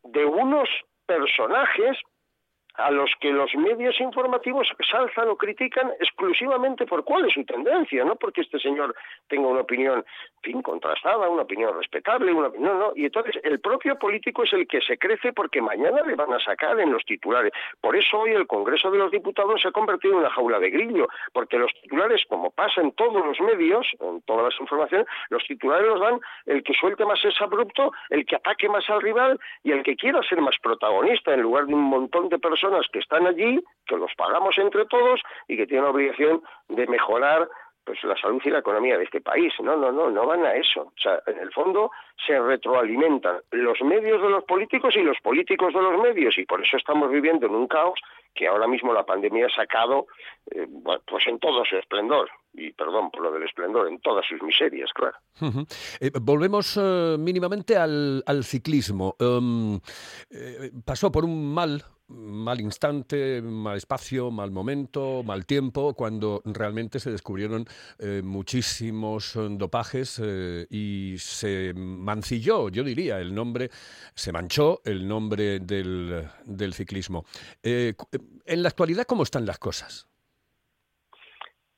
de 0.02 0.24
unos 0.24 0.68
personajes 1.06 1.96
a 2.76 2.90
los 2.90 3.10
que 3.20 3.32
los 3.32 3.54
medios 3.54 3.98
informativos 4.00 4.68
salzan 4.90 5.28
o 5.28 5.36
critican 5.36 5.90
exclusivamente 6.00 6.86
por 6.86 7.04
cuál 7.04 7.26
es 7.26 7.34
su 7.34 7.44
tendencia, 7.44 8.04
no 8.04 8.16
porque 8.16 8.42
este 8.42 8.58
señor 8.58 8.94
tenga 9.28 9.48
una 9.48 9.60
opinión, 9.60 10.04
fin, 10.42 10.62
contrastada, 10.62 11.28
una 11.28 11.42
opinión 11.42 11.76
respetable, 11.76 12.32
una 12.32 12.50
no, 12.58 12.74
no, 12.74 12.92
y 12.94 13.06
entonces 13.06 13.36
el 13.42 13.60
propio 13.60 13.98
político 13.98 14.44
es 14.44 14.52
el 14.52 14.66
que 14.66 14.80
se 14.80 14.98
crece 14.98 15.32
porque 15.32 15.60
mañana 15.60 16.02
le 16.02 16.14
van 16.14 16.32
a 16.32 16.40
sacar 16.40 16.78
en 16.80 16.92
los 16.92 17.04
titulares. 17.04 17.52
Por 17.80 17.96
eso 17.96 18.20
hoy 18.20 18.32
el 18.32 18.46
Congreso 18.46 18.90
de 18.90 18.98
los 18.98 19.10
Diputados 19.10 19.60
se 19.62 19.68
ha 19.68 19.72
convertido 19.72 20.14
en 20.14 20.20
una 20.20 20.30
jaula 20.30 20.58
de 20.58 20.70
grillo, 20.70 21.08
porque 21.32 21.58
los 21.58 21.72
titulares, 21.82 22.24
como 22.28 22.50
pasa 22.50 22.80
en 22.80 22.92
todos 22.92 23.24
los 23.24 23.40
medios, 23.40 23.86
en 24.00 24.20
todas 24.22 24.52
las 24.52 24.60
informaciones, 24.60 25.06
los 25.30 25.42
titulares 25.44 25.86
los 25.86 26.00
dan 26.00 26.20
el 26.46 26.62
que 26.62 26.74
suelte 26.74 27.04
más 27.04 27.24
es 27.24 27.40
abrupto, 27.40 27.92
el 28.10 28.24
que 28.26 28.36
ataque 28.36 28.68
más 28.68 28.88
al 28.90 29.00
rival 29.00 29.38
y 29.62 29.72
el 29.72 29.82
que 29.82 29.96
quiera 29.96 30.22
ser 30.22 30.40
más 30.40 30.56
protagonista 30.62 31.32
en 31.32 31.42
lugar 31.42 31.66
de 31.66 31.74
un 31.74 31.82
montón 31.82 32.28
de 32.28 32.38
personas 32.38 32.65
que 32.92 32.98
están 32.98 33.26
allí, 33.26 33.62
que 33.86 33.96
los 33.96 34.12
pagamos 34.16 34.56
entre 34.58 34.86
todos 34.86 35.20
y 35.48 35.56
que 35.56 35.66
tienen 35.66 35.84
la 35.84 35.90
obligación 35.90 36.42
de 36.68 36.86
mejorar 36.86 37.48
pues 37.86 38.02
la 38.02 38.16
salud 38.16 38.42
y 38.44 38.50
la 38.50 38.58
economía 38.58 38.98
de 38.98 39.04
este 39.04 39.20
país. 39.20 39.52
No, 39.62 39.76
no, 39.76 39.92
no, 39.92 40.10
no 40.10 40.26
van 40.26 40.44
a 40.44 40.54
eso. 40.54 40.82
O 40.82 41.00
sea, 41.00 41.22
en 41.26 41.38
el 41.38 41.52
fondo 41.52 41.92
se 42.26 42.38
retroalimentan 42.38 43.40
los 43.52 43.80
medios 43.82 44.20
de 44.20 44.28
los 44.28 44.44
políticos 44.44 44.94
y 44.96 45.02
los 45.02 45.18
políticos 45.22 45.72
de 45.72 45.80
los 45.80 46.02
medios 46.02 46.36
y 46.36 46.44
por 46.44 46.60
eso 46.60 46.76
estamos 46.76 47.10
viviendo 47.10 47.46
en 47.46 47.54
un 47.54 47.68
caos 47.68 48.00
que 48.34 48.48
ahora 48.48 48.66
mismo 48.66 48.92
la 48.92 49.06
pandemia 49.06 49.46
ha 49.46 49.54
sacado 49.54 50.06
eh, 50.50 50.66
pues 51.06 51.26
en 51.28 51.38
todo 51.38 51.64
su 51.64 51.76
esplendor 51.76 52.28
y 52.52 52.72
perdón 52.72 53.10
por 53.10 53.22
lo 53.22 53.30
del 53.30 53.44
esplendor, 53.44 53.86
en 53.88 54.00
todas 54.00 54.26
sus 54.26 54.42
miserias, 54.42 54.90
claro. 54.92 55.16
Eh, 56.00 56.10
volvemos 56.20 56.76
uh, 56.76 57.16
mínimamente 57.18 57.76
al, 57.76 58.22
al 58.26 58.44
ciclismo. 58.44 59.14
Eh, 59.20 60.70
pasó 60.84 61.12
por 61.12 61.24
un 61.24 61.54
mal 61.54 61.82
mal 62.08 62.60
instante, 62.60 63.42
mal 63.42 63.76
espacio, 63.76 64.30
mal 64.30 64.50
momento, 64.50 65.22
mal 65.24 65.44
tiempo, 65.46 65.94
cuando 65.94 66.42
realmente 66.44 67.00
se 67.00 67.10
descubrieron 67.10 67.64
eh, 67.98 68.22
muchísimos 68.22 69.34
dopajes 69.34 70.20
eh, 70.24 70.66
y 70.70 71.14
se 71.18 71.72
mancilló, 71.74 72.68
yo 72.68 72.84
diría, 72.84 73.18
el 73.18 73.34
nombre, 73.34 73.68
se 74.14 74.32
manchó 74.32 74.80
el 74.84 75.06
nombre 75.06 75.60
del, 75.60 76.28
del 76.44 76.74
ciclismo. 76.74 77.24
Eh, 77.62 77.94
en 78.44 78.62
la 78.62 78.68
actualidad, 78.68 79.04
¿cómo 79.04 79.22
están 79.22 79.46
las 79.46 79.58
cosas? 79.58 80.08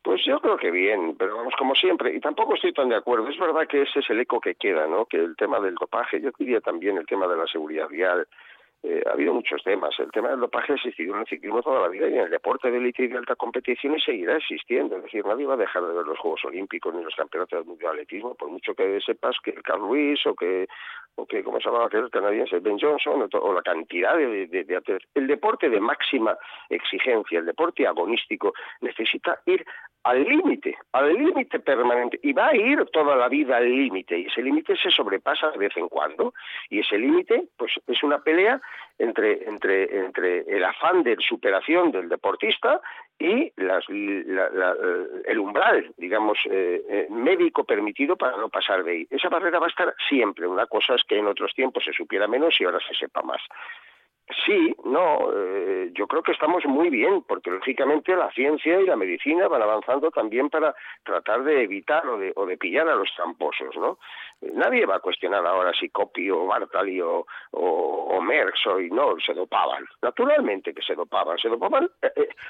Pues 0.02 0.24
yo 0.24 0.40
creo 0.40 0.56
que 0.56 0.70
bien, 0.70 1.16
pero 1.18 1.36
vamos, 1.36 1.54
como 1.58 1.74
siempre, 1.74 2.14
y 2.14 2.20
tampoco 2.20 2.54
estoy 2.54 2.72
tan 2.72 2.88
de 2.88 2.96
acuerdo. 2.96 3.28
Es 3.28 3.38
verdad 3.38 3.66
que 3.68 3.82
ese 3.82 3.98
es 3.98 4.08
el 4.08 4.20
eco 4.20 4.40
que 4.40 4.54
queda, 4.54 4.86
¿no? 4.86 5.04
Que 5.04 5.18
el 5.18 5.36
tema 5.36 5.60
del 5.60 5.74
dopaje, 5.74 6.20
yo 6.20 6.30
diría 6.38 6.60
también 6.60 6.96
el 6.96 7.04
tema 7.04 7.26
de 7.26 7.36
la 7.36 7.46
seguridad 7.46 7.88
vial, 7.88 8.26
eh, 8.82 9.02
ha 9.06 9.12
habido 9.12 9.34
muchos 9.34 9.62
temas. 9.64 9.98
El 9.98 10.10
tema 10.12 10.30
del 10.30 10.40
dopaje 10.40 10.72
ha 10.72 10.76
existido 10.76 11.14
en 11.14 11.20
el 11.20 11.26
ciclismo 11.26 11.62
toda 11.62 11.82
la 11.82 11.88
vida 11.88 12.08
y 12.08 12.14
en 12.14 12.20
el 12.20 12.30
deporte 12.30 12.70
de 12.70 12.78
élite 12.78 13.04
y 13.04 13.08
de 13.08 13.18
alta 13.18 13.34
competición 13.34 13.98
seguirá 13.98 14.36
existiendo. 14.36 14.96
Es 14.96 15.02
decir, 15.02 15.26
nadie 15.26 15.46
va 15.46 15.54
a 15.54 15.58
dejar 15.58 15.84
de 15.84 15.94
ver 15.94 16.06
los 16.06 16.18
Juegos 16.18 16.44
Olímpicos 16.44 16.94
ni 16.94 17.02
los 17.02 17.14
campeonatos 17.14 17.66
de 17.78 17.86
atletismo, 17.86 18.34
por 18.34 18.50
mucho 18.50 18.74
que 18.74 19.00
sepas 19.00 19.36
que 19.42 19.50
el 19.50 19.62
Carl 19.62 19.82
Lewis 19.82 20.24
o 20.26 20.34
que, 20.34 20.68
o 21.16 21.26
que 21.26 21.42
¿cómo 21.42 21.58
se 21.58 21.68
llamaba 21.68 21.86
aquel 21.86 22.08
canadiense? 22.10 22.60
Ben 22.60 22.78
Johnson 22.78 23.28
o, 23.32 23.38
o 23.38 23.52
la 23.52 23.62
cantidad 23.62 24.16
de, 24.16 24.46
de, 24.46 24.64
de 24.64 24.76
atletas. 24.76 25.08
El 25.14 25.26
deporte 25.26 25.68
de 25.68 25.80
máxima 25.80 26.38
exigencia, 26.68 27.40
el 27.40 27.46
deporte 27.46 27.86
agonístico, 27.86 28.52
necesita 28.80 29.40
ir 29.46 29.64
al 30.08 30.24
límite, 30.24 30.76
al 30.92 31.12
límite 31.12 31.58
permanente, 31.60 32.18
y 32.22 32.32
va 32.32 32.48
a 32.48 32.56
ir 32.56 32.84
toda 32.86 33.14
la 33.14 33.28
vida 33.28 33.58
al 33.58 33.68
límite, 33.68 34.18
y 34.18 34.26
ese 34.26 34.42
límite 34.42 34.74
se 34.76 34.90
sobrepasa 34.90 35.50
de 35.50 35.58
vez 35.58 35.76
en 35.76 35.88
cuando, 35.88 36.32
y 36.70 36.80
ese 36.80 36.96
límite, 36.96 37.44
pues 37.58 37.72
es 37.86 38.02
una 38.02 38.18
pelea 38.18 38.60
entre, 38.98 39.44
entre, 39.46 39.98
entre 39.98 40.40
el 40.40 40.64
afán 40.64 41.02
de 41.02 41.16
superación 41.20 41.92
del 41.92 42.08
deportista 42.08 42.80
y 43.18 43.52
las, 43.56 43.84
la, 43.88 44.48
la, 44.48 44.76
el 45.26 45.38
umbral, 45.38 45.92
digamos, 45.98 46.38
eh, 46.50 46.82
eh, 46.88 47.06
médico 47.10 47.64
permitido 47.64 48.16
para 48.16 48.36
no 48.36 48.48
pasar 48.48 48.84
de 48.84 48.92
ahí. 48.92 49.06
Esa 49.10 49.28
barrera 49.28 49.58
va 49.58 49.66
a 49.66 49.70
estar 49.70 49.94
siempre. 50.08 50.46
Una 50.46 50.66
cosa 50.66 50.94
es 50.94 51.04
que 51.04 51.18
en 51.18 51.26
otros 51.26 51.52
tiempos 51.54 51.84
se 51.84 51.92
supiera 51.92 52.26
menos 52.26 52.58
y 52.60 52.64
ahora 52.64 52.78
se 52.80 52.94
sepa 52.94 53.22
más. 53.22 53.42
Sí, 54.44 54.74
no, 54.84 55.30
eh, 55.34 55.90
yo 55.94 56.06
creo 56.06 56.22
que 56.22 56.32
estamos 56.32 56.62
muy 56.66 56.90
bien, 56.90 57.22
porque 57.22 57.50
lógicamente 57.50 58.14
la 58.14 58.30
ciencia 58.32 58.78
y 58.78 58.84
la 58.84 58.96
medicina 58.96 59.48
van 59.48 59.62
avanzando 59.62 60.10
también 60.10 60.50
para 60.50 60.74
tratar 61.02 61.44
de 61.44 61.62
evitar 61.62 62.06
o 62.06 62.18
de, 62.18 62.32
o 62.36 62.46
pillar 62.58 62.88
a 62.88 62.94
los 62.94 63.10
tramposos, 63.14 63.74
¿no? 63.76 63.98
Nadie 64.40 64.84
va 64.84 64.96
a 64.96 65.00
cuestionar 65.00 65.46
ahora 65.46 65.72
si 65.72 65.88
Copy 65.88 66.30
o 66.30 66.44
Bartali 66.44 67.00
o, 67.00 67.26
o, 67.52 67.60
o 67.62 68.20
Merckx 68.20 68.66
hoy 68.66 68.90
no 68.90 69.14
se 69.24 69.32
dopaban. 69.32 69.86
Naturalmente 70.02 70.74
que 70.74 70.82
se 70.82 70.94
dopaban, 70.94 71.38
se 71.38 71.48
dopaban 71.48 71.90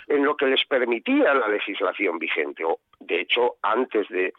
en 0.09 0.25
lo 0.25 0.37
que 0.37 0.47
les 0.47 0.65
permitía 0.67 1.33
la 1.33 1.47
legislación 1.47 2.19
vigente, 2.19 2.65
o 2.65 2.81
de 2.99 3.21
hecho 3.21 3.57
antes 3.63 4.09
de 4.09 4.33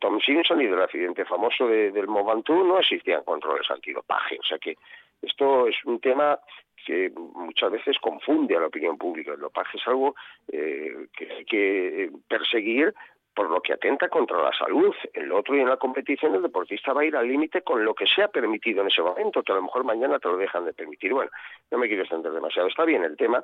Tom 0.00 0.20
Simpson 0.20 0.60
y 0.60 0.66
del 0.66 0.80
accidente 0.80 1.24
famoso 1.24 1.66
de, 1.66 1.90
del 1.90 2.06
Movantú 2.06 2.64
no 2.64 2.78
existían 2.78 3.24
controles 3.24 3.70
antidopaje. 3.70 4.38
O 4.38 4.42
sea 4.44 4.58
que 4.58 4.76
esto 5.22 5.68
es 5.68 5.76
un 5.84 6.00
tema 6.00 6.38
que 6.84 7.12
muchas 7.34 7.70
veces 7.70 7.96
confunde 8.00 8.56
a 8.56 8.60
la 8.60 8.66
opinión 8.66 8.98
pública. 8.98 9.32
El 9.32 9.40
dopaje 9.40 9.78
es 9.78 9.86
algo 9.86 10.14
eh, 10.50 11.06
que 11.16 11.32
hay 11.32 11.44
que 11.44 12.10
perseguir 12.28 12.92
por 13.34 13.50
lo 13.50 13.60
que 13.60 13.72
atenta 13.72 14.08
contra 14.08 14.42
la 14.42 14.52
salud. 14.52 14.94
En 15.14 15.28
lo 15.28 15.38
otro 15.38 15.56
y 15.56 15.60
en 15.60 15.68
la 15.68 15.76
competición 15.76 16.34
el 16.34 16.42
deportista 16.42 16.92
va 16.92 17.02
a 17.02 17.04
ir 17.04 17.16
al 17.16 17.26
límite 17.26 17.62
con 17.62 17.84
lo 17.84 17.94
que 17.94 18.06
se 18.06 18.22
ha 18.22 18.28
permitido 18.28 18.82
en 18.82 18.88
ese 18.88 19.02
momento, 19.02 19.42
que 19.42 19.52
a 19.52 19.56
lo 19.56 19.62
mejor 19.62 19.84
mañana 19.84 20.18
te 20.18 20.28
lo 20.28 20.36
dejan 20.36 20.64
de 20.64 20.72
permitir. 20.72 21.12
Bueno, 21.12 21.30
no 21.70 21.78
me 21.78 21.86
quiero 21.86 22.02
extender 22.02 22.32
demasiado. 22.32 22.68
Está 22.68 22.84
bien 22.84 23.04
el 23.04 23.16
tema 23.16 23.42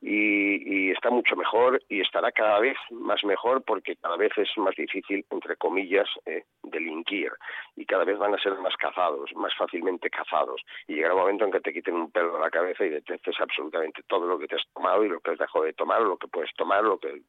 y, 0.00 0.90
está 0.90 1.10
mucho 1.10 1.36
mejor 1.36 1.82
y 1.88 2.00
estará 2.00 2.32
cada 2.32 2.58
vez 2.60 2.76
más 2.90 3.22
mejor 3.24 3.62
porque 3.62 3.96
cada 3.96 4.16
vez 4.16 4.32
es 4.36 4.48
más 4.56 4.74
difícil, 4.74 5.24
entre 5.30 5.56
comillas, 5.56 6.08
eh, 6.24 6.44
delinquir 6.62 7.32
y 7.76 7.84
cada 7.84 8.04
vez 8.04 8.18
van 8.18 8.34
a 8.34 8.38
ser 8.38 8.54
más 8.58 8.76
cazados, 8.76 9.30
más 9.34 9.54
fácilmente 9.56 10.08
cazados. 10.08 10.62
Y 10.86 10.94
llegará 10.94 11.14
un 11.14 11.20
momento 11.20 11.44
en 11.44 11.52
que 11.52 11.60
te 11.60 11.72
quiten 11.72 11.94
un 11.94 12.10
pelo 12.10 12.34
de 12.34 12.40
la 12.40 12.50
cabeza 12.50 12.84
y 12.84 12.90
detectes 12.90 13.34
absolutamente 13.40 14.02
todo 14.06 14.26
lo 14.26 14.38
que 14.38 14.48
te 14.48 14.56
has 14.56 14.66
tomado 14.72 15.04
y 15.04 15.08
lo 15.08 15.20
que 15.20 15.32
has 15.32 15.38
dejado 15.38 15.64
de 15.64 15.72
tomar, 15.72 16.00
lo 16.02 16.16
que 16.16 16.28
puedes 16.28 16.52
tomar, 16.54 16.82
lo 16.82 16.98
que... 16.98 17.22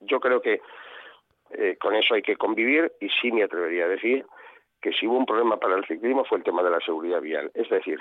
Yo 0.00 0.18
creo 0.18 0.40
que 0.40 0.60
eh, 1.52 1.76
con 1.80 1.94
eso 1.94 2.14
hay 2.14 2.22
que 2.22 2.36
convivir 2.36 2.92
y 3.00 3.08
sí 3.20 3.32
me 3.32 3.42
atrevería 3.42 3.84
a 3.84 3.88
decir 3.88 4.24
que 4.80 4.92
si 4.92 5.06
hubo 5.06 5.18
un 5.18 5.26
problema 5.26 5.58
para 5.58 5.76
el 5.76 5.86
ciclismo 5.86 6.24
fue 6.24 6.38
el 6.38 6.44
tema 6.44 6.62
de 6.62 6.70
la 6.70 6.80
seguridad 6.80 7.20
vial. 7.20 7.50
Es 7.54 7.68
decir, 7.68 7.98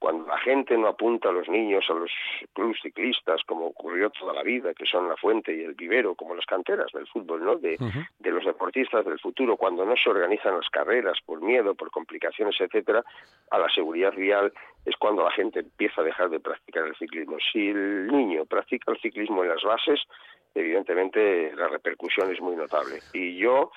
cuando 0.00 0.26
la 0.26 0.38
gente 0.38 0.76
no 0.78 0.88
apunta 0.88 1.28
a 1.28 1.32
los 1.32 1.46
niños 1.48 1.84
a 1.90 1.92
los 1.92 2.10
clubes 2.54 2.80
ciclistas, 2.82 3.42
como 3.46 3.66
ocurrió 3.66 4.08
toda 4.10 4.32
la 4.32 4.42
vida, 4.42 4.72
que 4.72 4.86
son 4.86 5.06
la 5.08 5.16
fuente 5.16 5.54
y 5.54 5.62
el 5.62 5.74
vivero, 5.74 6.14
como 6.14 6.34
las 6.34 6.46
canteras 6.46 6.90
del 6.92 7.06
fútbol, 7.06 7.44
¿no? 7.44 7.56
De, 7.56 7.76
de 8.18 8.30
los 8.30 8.44
deportistas 8.44 9.04
del 9.04 9.20
futuro, 9.20 9.58
cuando 9.58 9.84
no 9.84 9.94
se 9.96 10.08
organizan 10.08 10.56
las 10.56 10.70
carreras 10.70 11.18
por 11.24 11.42
miedo, 11.42 11.74
por 11.74 11.90
complicaciones, 11.90 12.56
etcétera, 12.58 13.04
a 13.50 13.58
la 13.58 13.68
seguridad 13.68 14.14
vial 14.14 14.52
es 14.86 14.96
cuando 14.96 15.22
la 15.22 15.32
gente 15.32 15.60
empieza 15.60 16.00
a 16.00 16.04
dejar 16.04 16.30
de 16.30 16.40
practicar 16.40 16.86
el 16.86 16.96
ciclismo. 16.96 17.36
Si 17.52 17.68
el 17.68 18.06
niño 18.06 18.46
practica 18.46 18.92
el 18.92 19.00
ciclismo 19.00 19.42
en 19.42 19.50
las 19.50 19.62
bases, 19.62 20.00
evidentemente 20.54 21.54
la 21.54 21.68
repercusión 21.68 22.32
es 22.32 22.40
muy 22.40 22.56
notable. 22.56 23.00
Y 23.12 23.36
yo 23.36 23.70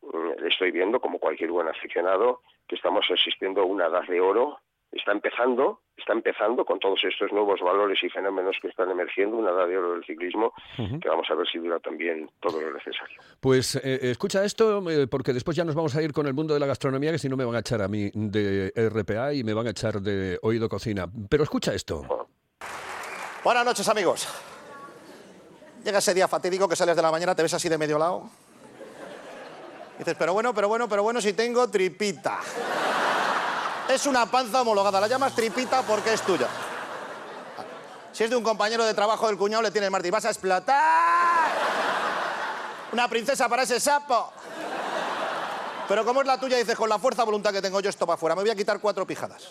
mm, 0.00 0.46
estoy 0.46 0.70
viendo, 0.70 1.00
como 1.00 1.18
cualquier 1.18 1.50
buen 1.50 1.68
aficionado, 1.68 2.40
que 2.66 2.76
estamos 2.76 3.06
asistiendo 3.10 3.60
a 3.60 3.64
una 3.64 3.86
edad 3.86 4.06
de 4.08 4.20
oro. 4.20 4.58
Está 4.96 5.12
empezando, 5.12 5.80
está 5.96 6.12
empezando 6.12 6.64
con 6.64 6.78
todos 6.78 6.98
estos 7.04 7.30
nuevos 7.32 7.60
valores 7.60 8.02
y 8.02 8.08
fenómenos 8.08 8.56
que 8.60 8.68
están 8.68 8.90
emergiendo, 8.90 9.36
una 9.36 9.50
edad 9.50 9.68
de 9.68 9.76
oro 9.76 9.92
del 9.92 10.04
ciclismo, 10.04 10.52
que 10.76 11.08
vamos 11.08 11.26
a 11.30 11.34
ver 11.34 11.46
si 11.46 11.58
dura 11.58 11.78
también 11.80 12.30
todo 12.40 12.60
lo 12.60 12.72
necesario. 12.72 13.20
Pues 13.40 13.76
eh, 13.76 13.98
escucha 14.02 14.44
esto, 14.44 14.88
eh, 14.90 15.06
porque 15.06 15.32
después 15.32 15.56
ya 15.56 15.64
nos 15.64 15.74
vamos 15.74 15.94
a 15.96 16.02
ir 16.02 16.12
con 16.12 16.26
el 16.26 16.34
mundo 16.34 16.54
de 16.54 16.60
la 16.60 16.66
gastronomía, 16.66 17.12
que 17.12 17.18
si 17.18 17.28
no 17.28 17.36
me 17.36 17.44
van 17.44 17.56
a 17.56 17.60
echar 17.60 17.82
a 17.82 17.88
mí 17.88 18.10
de 18.14 18.72
RPA 18.74 19.34
y 19.34 19.44
me 19.44 19.54
van 19.54 19.66
a 19.66 19.70
echar 19.70 20.00
de 20.00 20.38
oído 20.42 20.68
cocina. 20.68 21.06
Pero 21.28 21.44
escucha 21.44 21.74
esto. 21.74 22.28
Buenas 23.44 23.64
noches, 23.64 23.88
amigos. 23.88 24.26
Llega 25.84 25.98
ese 25.98 26.14
día 26.14 26.26
fatídico 26.26 26.68
que 26.68 26.74
sales 26.74 26.96
de 26.96 27.02
la 27.02 27.12
mañana, 27.12 27.34
te 27.34 27.42
ves 27.42 27.54
así 27.54 27.68
de 27.68 27.78
medio 27.78 27.98
lado. 27.98 28.28
dices, 29.98 30.16
pero 30.18 30.32
bueno, 30.32 30.52
pero 30.52 30.68
bueno, 30.68 30.88
pero 30.88 31.02
bueno, 31.04 31.20
si 31.20 31.32
tengo 31.32 31.70
tripita. 31.70 32.40
Es 33.88 34.06
una 34.06 34.26
panza 34.26 34.62
homologada, 34.62 35.00
la 35.00 35.06
llamas 35.06 35.34
tripita 35.34 35.82
porque 35.82 36.12
es 36.12 36.22
tuya. 36.22 36.48
Si 38.12 38.24
es 38.24 38.30
de 38.30 38.36
un 38.36 38.42
compañero 38.42 38.84
de 38.84 38.94
trabajo 38.94 39.26
del 39.26 39.36
cuñado, 39.36 39.62
le 39.62 39.70
tienes 39.70 39.90
Martín, 39.90 40.10
vas 40.10 40.24
a 40.24 40.30
explotar. 40.30 41.50
Una 42.92 43.08
princesa 43.08 43.48
para 43.48 43.62
ese 43.62 43.78
sapo. 43.78 44.32
Pero 45.86 46.04
como 46.04 46.20
es 46.22 46.26
la 46.26 46.40
tuya, 46.40 46.56
dices, 46.56 46.74
con 46.74 46.88
la 46.88 46.98
fuerza 46.98 47.22
voluntad 47.24 47.52
que 47.52 47.62
tengo 47.62 47.78
yo, 47.80 47.90
esto 47.90 48.06
para 48.06 48.14
afuera. 48.14 48.34
Me 48.34 48.42
voy 48.42 48.50
a 48.50 48.56
quitar 48.56 48.80
cuatro 48.80 49.06
pijadas. 49.06 49.48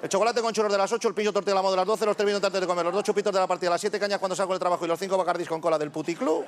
El 0.00 0.08
chocolate 0.08 0.40
con 0.40 0.52
churros 0.52 0.70
de 0.70 0.78
las 0.78 0.92
8, 0.92 1.08
el 1.08 1.14
pillo 1.14 1.32
tortilla 1.32 1.52
de 1.52 1.56
la 1.56 1.62
moda 1.62 1.72
de 1.72 1.76
las 1.78 1.86
12, 1.86 2.06
los 2.06 2.16
tres 2.16 2.26
minutos 2.26 2.46
antes 2.46 2.60
de 2.60 2.66
comer, 2.68 2.84
los 2.84 2.94
dos 2.94 3.02
chupitos 3.02 3.32
de 3.32 3.40
la 3.40 3.48
partida 3.48 3.70
las 3.70 3.80
7 3.80 3.98
cañas 3.98 4.20
cuando 4.20 4.36
salgo 4.36 4.52
del 4.52 4.60
trabajo 4.60 4.84
y 4.84 4.88
los 4.88 4.98
cinco 4.98 5.18
bacardis 5.18 5.48
con 5.48 5.60
cola 5.60 5.76
del 5.76 5.90
puticlub. 5.90 6.44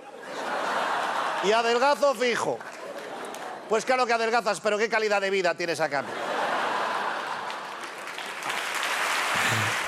Y 1.42 1.50
adelgazo 1.50 2.14
fijo. 2.14 2.58
Pues 3.68 3.84
claro 3.84 4.06
que 4.06 4.12
adelgazas, 4.12 4.60
pero 4.60 4.78
qué 4.78 4.88
calidad 4.88 5.20
de 5.20 5.30
vida 5.30 5.54
tienes. 5.54 5.80
Ah, 5.80 5.88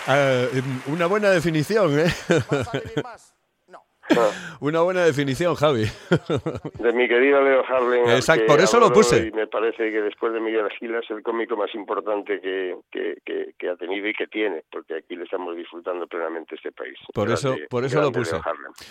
em, 0.07 0.81
una 0.87 1.07
buena 1.07 1.31
definición, 1.31 1.99
¿eh? 1.99 2.13
¿Vas 2.51 2.69
a 2.75 3.03
más? 3.03 3.35
Una 4.61 4.83
buena 4.83 5.05
definición, 5.05 5.55
Javi. 5.55 5.85
De 6.79 6.93
mi 6.93 7.09
querido 7.09 7.43
Leo 7.43 7.65
Harlem. 7.67 8.09
Exacto, 8.11 8.47
por 8.47 8.61
eso 8.61 8.79
lo 8.79 8.93
puse. 8.93 9.29
Y 9.29 9.33
me 9.33 9.47
parece 9.47 9.91
que 9.91 10.01
después 10.01 10.33
de 10.33 10.41
Miguel 10.41 10.69
Gil 10.79 10.95
es 10.95 11.11
el 11.11 11.23
cómico 11.23 11.57
más 11.57 11.75
importante 11.75 12.41
que, 12.41 12.77
que, 12.91 13.69
ha 13.69 13.77
tenido 13.77 14.09
y 14.09 14.13
que 14.13 14.27
tiene, 14.27 14.65
porque 14.71 14.97
aquí 14.97 15.17
le 15.17 15.25
estamos 15.25 15.57
disfrutando 15.57 16.07
plenamente 16.07 16.57
este 16.57 16.73
país. 16.73 16.99
Por 17.15 17.31
eso, 17.31 17.57
por 17.71 17.85
eso 17.85 18.01
lo 18.01 18.13
puse. 18.13 18.37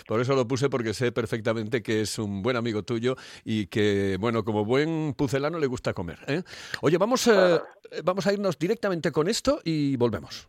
Por 0.06 0.20
eso 0.20 0.34
lo 0.34 0.46
puse, 0.46 0.68
porque 0.68 0.94
sé 0.94 1.12
perfectamente 1.12 1.82
que 1.82 2.00
es 2.00 2.18
un 2.18 2.42
buen 2.42 2.56
amigo 2.56 2.82
tuyo 2.82 3.16
y 3.44 3.66
que, 3.66 4.16
bueno, 4.18 4.44
como 4.44 4.64
buen 4.64 5.14
pucelano 5.16 5.58
le 5.58 5.66
gusta 5.66 5.92
comer. 5.92 6.18
¿eh? 6.26 6.42
Oye, 6.80 6.98
vamos, 6.98 7.26
eh, 7.28 7.32
ah. 7.34 7.62
vamos 8.02 8.26
a 8.26 8.32
irnos 8.32 8.58
directamente 8.58 9.12
con 9.12 9.28
esto 9.28 9.60
y 9.64 9.96
volvemos. 9.96 10.48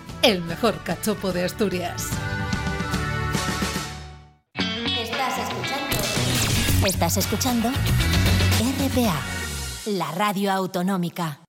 el 0.23 0.43
mejor 0.43 0.83
cachopo 0.83 1.31
de 1.31 1.45
Asturias. 1.45 2.09
Estás 6.85 7.17
escuchando 7.17 7.69
RPA, 7.69 9.19
la 9.85 10.11
radio 10.11 10.51
autonómica. 10.51 11.39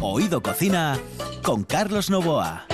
Oído 0.00 0.42
Cocina 0.42 0.98
con 1.42 1.64
Carlos 1.64 2.10
Novoa. 2.10 2.66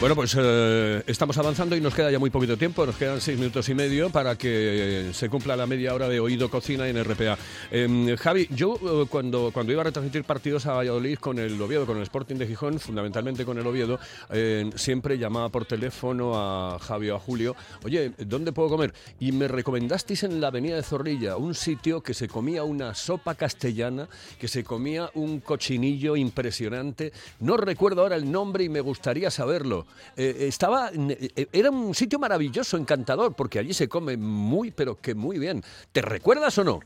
Bueno, 0.00 0.14
pues 0.14 0.34
eh, 0.40 1.02
estamos 1.08 1.36
avanzando 1.36 1.76
y 1.76 1.80
nos 1.82 1.94
queda 1.94 2.10
ya 2.10 2.18
muy 2.18 2.30
poquito 2.30 2.56
tiempo, 2.56 2.86
nos 2.86 2.96
quedan 2.96 3.20
seis 3.20 3.38
minutos 3.38 3.68
y 3.68 3.74
medio 3.74 4.08
para 4.08 4.34
que 4.34 5.10
se 5.12 5.28
cumpla 5.28 5.54
la 5.56 5.66
media 5.66 5.92
hora 5.92 6.08
de 6.08 6.18
oído 6.20 6.50
cocina 6.50 6.88
en 6.88 7.04
RPA. 7.04 7.36
Em, 7.70 8.16
Javi, 8.16 8.48
yo 8.50 8.76
eh, 8.76 9.06
cuando, 9.10 9.50
cuando 9.52 9.72
iba 9.72 9.82
a 9.82 9.84
retransmitir 9.84 10.24
partidos 10.24 10.64
a 10.64 10.72
Valladolid 10.72 11.18
con 11.18 11.38
el 11.38 11.60
Oviedo, 11.60 11.84
con 11.84 11.98
el 11.98 12.04
Sporting 12.04 12.36
de 12.36 12.46
Gijón, 12.46 12.80
fundamentalmente 12.80 13.44
con 13.44 13.58
el 13.58 13.66
Oviedo, 13.66 14.00
eh, 14.30 14.70
siempre 14.74 15.18
llamaba 15.18 15.50
por 15.50 15.66
teléfono 15.66 16.32
a 16.34 16.78
Javi 16.78 17.10
o 17.10 17.16
a 17.16 17.20
Julio, 17.20 17.54
oye, 17.84 18.12
¿dónde 18.16 18.52
puedo 18.52 18.70
comer? 18.70 18.94
Y 19.20 19.32
me 19.32 19.48
recomendasteis 19.48 20.22
en 20.22 20.40
la 20.40 20.46
Avenida 20.46 20.76
de 20.76 20.82
Zorrilla, 20.82 21.36
un 21.36 21.54
sitio 21.54 22.02
que 22.02 22.14
se 22.14 22.26
comía 22.26 22.64
una 22.64 22.94
sopa 22.94 23.34
castellana, 23.34 24.08
que 24.38 24.48
se 24.48 24.64
comía 24.64 25.10
un 25.12 25.40
cochinillo 25.40 26.16
impresionante. 26.16 27.12
No 27.40 27.58
recuerdo 27.58 28.00
ahora 28.00 28.16
el 28.16 28.32
nombre 28.32 28.64
y 28.64 28.70
me 28.70 28.80
gustaría 28.80 29.30
saberlo. 29.30 29.89
Eh, 30.16 30.48
estaba, 30.48 30.90
eh, 30.90 31.46
era 31.52 31.70
un 31.70 31.94
sitio 31.94 32.18
maravilloso, 32.18 32.76
encantador, 32.76 33.34
porque 33.36 33.58
allí 33.58 33.72
se 33.72 33.88
come 33.88 34.16
muy, 34.16 34.70
pero 34.70 34.96
que 35.00 35.14
muy 35.14 35.38
bien. 35.38 35.62
¿Te 35.92 36.02
recuerdas 36.02 36.58
o 36.58 36.64
no? 36.64 36.80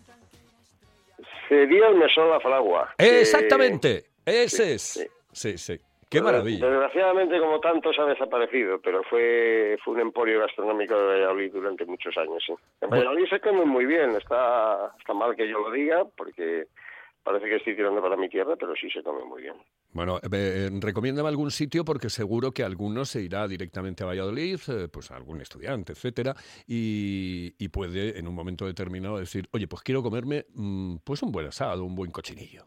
Sería 1.48 1.88
el 1.88 1.96
Mesón 1.96 2.30
La 2.30 2.40
Fragua. 2.40 2.94
Exactamente, 2.98 4.04
ese 4.24 4.74
es. 4.74 5.08
Sí, 5.32 5.58
sí. 5.58 5.78
Qué 6.14 6.22
maravilla. 6.22 6.66
Desgraciadamente, 6.68 7.40
como 7.40 7.58
tantos, 7.58 7.98
ha 7.98 8.04
desaparecido, 8.04 8.78
pero 8.80 9.02
fue, 9.02 9.76
fue 9.84 9.94
un 9.94 10.00
emporio 10.00 10.40
gastronómico 10.40 10.96
de 10.96 11.06
Valladolid 11.06 11.52
durante 11.52 11.84
muchos 11.86 12.16
años. 12.16 12.42
¿sí? 12.46 12.52
En 12.80 12.90
Valladolid 12.90 13.26
se 13.28 13.40
come 13.40 13.64
muy 13.64 13.84
bien, 13.84 14.10
está, 14.10 14.92
está 14.98 15.12
mal 15.12 15.34
que 15.34 15.48
yo 15.48 15.58
lo 15.58 15.72
diga, 15.72 16.04
porque 16.16 16.66
Parece 17.24 17.46
que 17.46 17.56
estoy 17.56 17.74
tirando 17.74 18.02
para 18.02 18.18
mi 18.18 18.28
tierra, 18.28 18.54
pero 18.54 18.74
sí 18.76 18.90
se 18.90 19.02
come 19.02 19.24
muy 19.24 19.40
bien. 19.40 19.54
Bueno, 19.92 20.18
eh, 20.18 20.28
eh, 20.30 20.70
recomiéndame 20.78 21.30
algún 21.30 21.50
sitio 21.50 21.82
porque 21.82 22.10
seguro 22.10 22.52
que 22.52 22.62
alguno 22.62 23.06
se 23.06 23.22
irá 23.22 23.48
directamente 23.48 24.04
a 24.04 24.06
Valladolid, 24.06 24.60
eh, 24.68 24.88
pues 24.92 25.10
algún 25.10 25.40
estudiante, 25.40 25.92
etcétera, 25.92 26.34
y, 26.66 27.50
puede 27.68 28.18
en 28.18 28.28
un 28.28 28.34
momento 28.34 28.66
determinado 28.66 29.18
decir, 29.18 29.48
oye, 29.52 29.66
pues 29.66 29.82
quiero 29.82 30.02
comerme 30.02 30.44
mm, 30.54 30.96
pues 31.02 31.22
un 31.22 31.32
buen 31.32 31.46
asado, 31.46 31.84
un 31.84 31.96
buen 31.96 32.12
cochinillo. 32.12 32.66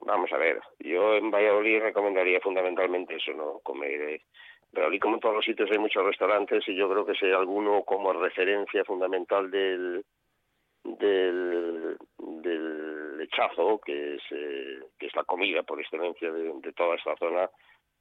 vamos 0.00 0.30
a 0.32 0.36
ver, 0.36 0.60
yo 0.80 1.14
en 1.14 1.30
Valladolid 1.30 1.80
recomendaría 1.80 2.40
fundamentalmente 2.40 3.14
eso, 3.14 3.32
¿no? 3.32 3.60
Comer 3.62 4.00
eh, 4.02 4.22
Valladolid, 4.72 5.00
como 5.00 5.14
en 5.14 5.20
todos 5.20 5.36
los 5.36 5.44
sitios, 5.44 5.70
hay 5.70 5.78
muchos 5.78 6.04
restaurantes 6.04 6.68
y 6.68 6.74
yo 6.74 6.90
creo 6.90 7.06
que 7.06 7.14
si 7.14 7.26
hay 7.26 7.32
alguno 7.32 7.84
como 7.84 8.12
referencia 8.12 8.84
fundamental 8.84 9.50
del 9.50 10.04
del, 10.84 11.96
del 12.18 13.18
lechazo, 13.18 13.80
que 13.84 14.14
es, 14.16 14.22
eh, 14.30 14.80
que 14.98 15.06
es 15.06 15.16
la 15.16 15.24
comida 15.24 15.62
por 15.62 15.80
excelencia 15.80 16.30
de, 16.30 16.72
toda 16.72 16.96
esta 16.96 17.16
zona, 17.16 17.50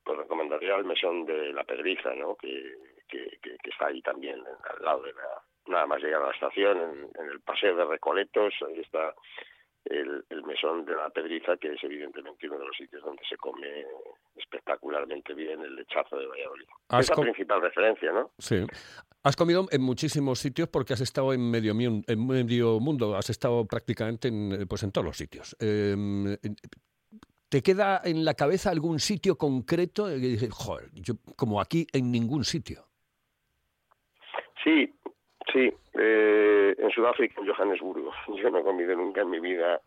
pues 0.04 0.18
recomendaría 0.18 0.76
el 0.76 0.86
mesón 0.86 1.26
de 1.26 1.54
la 1.54 1.64
Pedriza, 1.64 2.14
¿no? 2.16 2.36
Que, 2.36 2.76
que 3.08 3.40
está 3.64 3.88
ahí 3.88 4.02
también, 4.02 4.40
al 4.40 4.84
lado 4.84 5.02
de 5.04 5.14
la, 5.14 5.42
nada 5.68 5.86
más 5.86 6.02
llegar 6.02 6.22
a 6.22 6.28
la 6.28 6.34
estación, 6.34 6.78
en, 6.78 7.24
en 7.24 7.32
el 7.32 7.42
paseo 7.42 7.76
de 7.76 7.86
Recoletos, 7.86 8.54
ahí 8.68 8.80
está 8.80 9.14
el, 9.90 10.26
el 10.30 10.44
mesón 10.44 10.86
de 10.86 10.96
la 10.96 11.10
Pedriza, 11.10 11.58
que 11.58 11.74
es 11.74 11.84
evidentemente 11.84 12.48
uno 12.48 12.60
de 12.60 12.66
los 12.66 12.76
sitios 12.78 13.04
donde 13.04 13.24
se 13.28 13.38
come 13.38 13.86
espectacularmente 14.36 15.34
bien 15.34 15.62
el 15.62 15.76
lechazo 15.76 16.18
de 16.18 16.28
Valladolid. 16.28 16.66
Es 17.00 17.10
la 17.10 17.16
principal 17.16 17.62
referencia, 17.62 18.12
¿no? 18.12 18.32
Sí. 18.38 18.66
Has 19.24 19.36
comido 19.36 19.66
en 19.72 19.82
muchísimos 19.82 20.40
sitios 20.40 20.70
porque 20.70 20.94
has 20.94 21.02
estado 21.02 21.34
en 21.34 21.50
medio, 21.50 21.74
en 21.74 22.28
medio 22.28 22.80
mundo, 22.80 23.16
has 23.16 23.30
estado 23.30 23.66
prácticamente 23.66 24.30
en, 24.30 24.52
eh, 24.54 24.66
pues 24.68 24.84
en 24.84 24.92
todos 24.92 25.06
los 25.06 25.18
sitios. 25.18 25.56
Eh, 25.60 25.96
¿Te 27.50 27.62
queda 27.62 28.02
en 28.04 28.26
la 28.26 28.34
cabeza 28.34 28.72
algún 28.72 29.00
sitio 29.00 29.38
concreto? 29.38 30.08
que 30.08 30.18
dices, 30.18 30.50
joder, 30.54 30.90
yo 30.94 31.16
como 31.36 31.62
aquí 31.62 31.88
en 31.94 32.12
ningún 32.12 32.44
sitio. 32.44 32.86
Sí, 34.64 34.94
sí. 35.52 35.74
eh, 35.94 36.76
en 36.78 36.92
Sudáfrica, 36.92 37.42
en 37.42 37.48
Johannesburgo. 37.48 38.12
Yo 38.42 38.50
no 38.50 38.60
he 38.60 38.64
comido 38.64 38.96
nunca 38.96 39.22
en 39.22 39.30
mi 39.30 39.40
vida. 39.40 39.82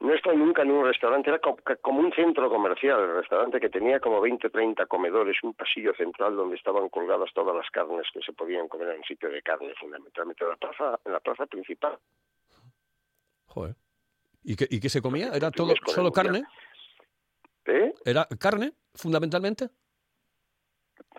No 0.00 0.12
he 0.12 0.16
estado 0.16 0.36
nunca 0.36 0.62
en 0.62 0.70
un 0.70 0.86
restaurante, 0.86 1.28
era 1.28 1.40
como 1.40 2.00
un 2.00 2.12
centro 2.12 2.48
comercial, 2.48 3.00
el 3.00 3.16
restaurante 3.16 3.58
que 3.58 3.68
tenía 3.68 3.98
como 3.98 4.20
20, 4.20 4.48
30 4.48 4.86
comedores, 4.86 5.36
un 5.42 5.54
pasillo 5.54 5.92
central 5.94 6.36
donde 6.36 6.54
estaban 6.54 6.88
colgadas 6.88 7.30
todas 7.34 7.56
las 7.56 7.68
carnes 7.70 8.06
que 8.12 8.20
se 8.20 8.32
podían 8.32 8.68
comer 8.68 8.90
en 8.90 8.98
un 8.98 9.04
sitio 9.04 9.28
de 9.28 9.42
carne, 9.42 9.74
fundamentalmente 9.74 10.44
en 10.44 10.50
la 10.50 10.56
plaza, 10.56 11.00
en 11.04 11.12
la 11.12 11.18
plaza 11.18 11.46
principal. 11.46 11.98
Joder. 13.46 13.74
¿Y 14.44 14.54
qué, 14.54 14.68
y 14.70 14.78
qué 14.78 14.88
se 14.88 15.02
comía? 15.02 15.30
¿Era 15.34 15.50
todo 15.50 15.74
solo 15.86 16.12
carne? 16.12 16.44
¿Eh? 17.66 17.92
¿Era 18.04 18.28
carne, 18.38 18.74
fundamentalmente? 18.94 19.68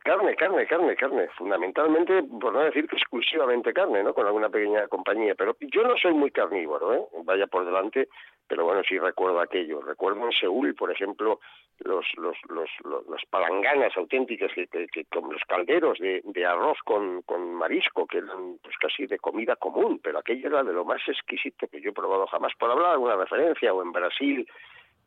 Carne, 0.04 0.36
carne, 0.36 0.66
carne, 0.66 0.96
carne. 0.96 1.28
Fundamentalmente, 1.38 2.24
por 2.24 2.54
no 2.54 2.62
decir 2.62 2.88
que 2.88 2.96
exclusivamente 2.96 3.74
carne, 3.74 4.02
¿no? 4.04 4.14
Con 4.14 4.26
alguna 4.26 4.50
pequeña 4.50 4.88
compañía. 4.88 5.36
Pero 5.36 5.56
yo 5.60 5.84
no 5.84 5.96
soy 5.98 6.14
muy 6.14 6.32
carnívoro, 6.32 6.94
¿eh? 6.94 7.02
Vaya 7.26 7.48
por 7.48 7.66
delante. 7.66 8.08
Pero 8.48 8.66
bueno, 8.66 8.82
sí 8.88 8.98
recuerdo 8.98 9.40
aquello. 9.40 9.82
Recuerdo 9.82 10.26
en 10.26 10.32
Seúl, 10.32 10.74
por 10.74 10.92
ejemplo, 10.92 11.40
los, 11.80 12.06
los, 12.18 12.36
los, 12.50 12.70
los- 12.84 13.26
palanganas 13.30 13.96
auténticas, 13.96 14.52
que, 14.54 14.68
que, 14.68 15.06
con 15.06 15.32
los 15.32 15.42
calderos 15.48 16.00
de, 16.00 16.22
de 16.24 16.46
arroz 16.46 16.80
con, 16.84 17.22
con 17.24 17.54
marisco, 17.54 18.08
que 18.08 18.18
eran 18.20 18.58
pues 18.64 18.76
casi 18.78 19.06
de 19.06 19.20
comida 19.20 19.56
común. 19.58 20.00
Pero 20.02 20.18
aquello 20.20 20.48
era 20.48 20.64
de 20.64 20.74
lo 20.74 20.84
más 20.86 21.02
exquisito 21.08 21.68
que 21.68 21.82
yo 21.82 21.92
he 21.92 21.94
probado 21.94 22.26
jamás. 22.28 22.54
Por 22.58 22.72
hablar 22.72 22.94
alguna 22.94 23.18
referencia, 23.18 23.72
o 23.74 23.84
en 23.84 23.92
Brasil, 23.92 24.48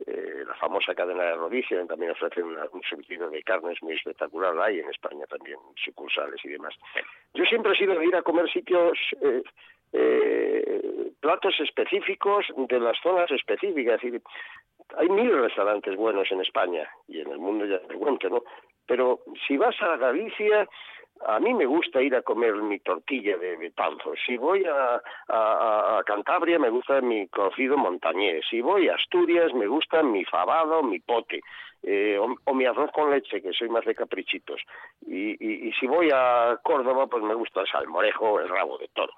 eh, 0.06 0.44
la 0.46 0.54
famosa 0.54 0.94
cadena 0.94 1.22
de 1.24 1.34
Rodicia 1.34 1.84
también 1.86 2.12
ofrece 2.12 2.42
una- 2.42 2.66
un 2.72 2.82
surtido 2.82 3.30
de 3.30 3.42
carnes 3.42 3.80
muy 3.82 3.94
espectacular. 3.94 4.58
Hay 4.60 4.80
en 4.80 4.88
España 4.90 5.24
también 5.26 5.58
sucursales 5.84 6.44
y 6.44 6.48
demás. 6.48 6.74
Yo 7.34 7.44
siempre 7.44 7.72
he 7.72 7.76
sido 7.76 7.94
de 7.98 8.06
ir 8.06 8.16
a 8.16 8.22
comer 8.22 8.50
sitios, 8.50 8.98
eh, 9.20 9.42
eh, 9.92 11.12
platos 11.20 11.54
específicos 11.60 12.46
de 12.56 12.80
las 12.80 12.98
zonas 13.02 13.30
específicas. 13.30 14.02
Y 14.02 14.20
hay 14.96 15.08
mil 15.08 15.32
restaurantes 15.40 15.96
buenos 15.96 16.30
en 16.32 16.40
España 16.40 16.88
y 17.08 17.20
en 17.20 17.30
el 17.30 17.38
mundo 17.38 17.64
ya 17.66 17.78
te 17.80 17.94
cuento, 17.94 18.28
¿no? 18.28 18.42
Pero 18.86 19.20
si 19.46 19.56
vas 19.56 19.80
a 19.80 19.96
Galicia, 19.96 20.68
a 21.26 21.40
mí 21.40 21.54
me 21.54 21.66
gusta 21.66 22.02
ir 22.02 22.14
a 22.14 22.22
comer 22.22 22.54
mi 22.56 22.78
tortilla 22.80 23.36
de 23.36 23.56
betanzos. 23.56 24.18
Si 24.26 24.36
voy 24.36 24.64
a, 24.64 26.02
Cantabria, 26.04 26.58
me 26.58 26.70
gusta 26.70 27.00
mi 27.00 27.28
cocido 27.28 27.76
montañés. 27.76 28.44
Si 28.48 28.60
voy 28.60 28.88
a 28.88 28.94
Asturias, 28.94 29.52
me 29.54 29.66
gusta 29.66 30.02
mi 30.02 30.24
fabado, 30.24 30.82
mi 30.82 30.98
pote. 31.00 31.40
eh, 31.82 32.16
o, 32.18 32.54
mi 32.54 32.64
arroz 32.64 32.90
con 32.92 33.10
leche, 33.10 33.42
que 33.42 33.52
soy 33.52 33.68
más 33.68 33.84
de 33.84 33.94
caprichitos. 33.94 34.60
Y 35.06 35.72
si 35.78 35.86
voy 35.86 36.10
a 36.14 36.58
Córdoba, 36.62 37.06
pues 37.06 37.22
me 37.24 37.34
gusta 37.34 37.60
el 37.62 37.66
salmorejo, 37.66 38.40
el 38.40 38.48
rabo 38.48 38.78
de 38.78 38.88
toro. 38.88 39.12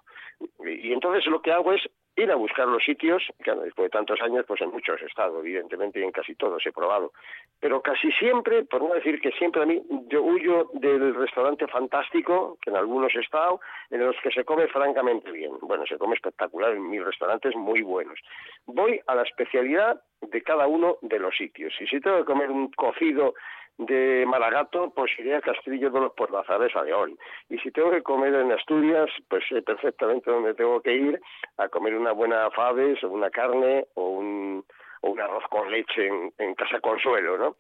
Y, 0.65 0.89
y 0.89 0.93
entonces 0.93 1.27
lo 1.27 1.43
que 1.43 1.53
hago 1.53 1.73
es 1.73 1.83
ir 2.17 2.31
a 2.31 2.37
buscar 2.37 2.69
los 2.69 2.85
sitios, 2.85 3.23
que 3.43 3.51
después 3.53 3.87
de 3.87 3.91
tantos 3.91 4.21
años, 4.21 4.45
pues 4.47 4.61
en 4.61 4.71
muchos 4.71 5.01
he 5.03 5.07
estado, 5.07 5.41
evidentemente, 5.41 6.01
y 6.01 6.05
en 6.05 6.13
casi 6.13 6.35
todos 6.35 6.65
he 6.67 6.73
probado. 6.73 7.13
Pero 7.61 7.83
casi 7.83 8.13
siempre, 8.13 8.65
por 8.65 8.83
no 8.83 8.95
decir 8.95 9.21
que 9.21 9.33
siempre 9.33 9.63
a 9.63 9.67
mí, 9.67 9.83
yo 10.09 10.23
huyo 10.23 10.71
del 10.75 11.15
restaurante 11.15 11.67
fantástico, 11.67 12.59
que 12.63 12.71
en 12.71 12.77
algunos 12.77 13.15
he 13.15 13.21
estado, 13.21 13.61
en 13.91 14.05
los 14.05 14.17
que 14.23 14.31
se 14.31 14.45
come 14.45 14.69
francamente 14.69 15.31
bien. 15.31 15.53
Bueno, 15.63 15.87
se 15.87 15.99
come 15.99 16.15
espectacular 16.15 16.73
en 16.73 16.89
mil 16.89 17.05
restaurantes 17.05 17.55
muy 17.57 17.83
buenos. 17.83 18.19
Voy 18.67 19.01
a 19.07 19.15
la 19.15 19.23
especialidad 19.23 20.01
de 20.21 20.43
cada 20.43 20.67
uno 20.67 20.99
de 21.03 21.19
los 21.19 21.37
sitios. 21.37 21.75
Y 21.81 21.87
si 21.87 22.01
tengo 22.01 22.19
que 22.19 22.25
comer 22.25 22.51
un 22.51 22.71
cocido 22.71 23.35
de 23.79 24.25
Maragato, 24.27 24.93
pues 24.95 25.11
iré 25.19 25.37
a 25.37 25.41
Castillo 25.41 25.91
de 25.91 26.01
los 26.01 26.13
Portazares 26.13 26.75
a 26.77 26.83
León. 26.83 27.19
Y 27.49 27.59
si 27.59 27.71
tengo 27.71 27.91
que 27.91 28.03
comer 28.03 28.35
en 28.35 28.53
Asturias, 28.53 29.11
pues 29.29 29.45
sé 29.49 29.63
perfectamente 29.63 30.31
dónde 30.31 30.55
tengo 30.55 30.81
que 30.81 30.95
ir 30.95 31.21
a 31.57 31.69
comer 31.69 31.97
una 31.97 32.13
buena 32.13 32.51
faves 32.51 33.03
o 33.03 33.09
una 33.09 33.31
carne 33.31 33.87
o 33.95 34.11
un, 34.11 34.65
o 35.03 35.11
un 35.11 35.21
arroz 35.21 35.45
con 35.51 35.71
leche 35.71 36.07
en, 36.07 36.33
en 36.39 36.55
Casa 36.55 36.81
Consuelo, 36.81 37.37
¿no? 37.37 37.57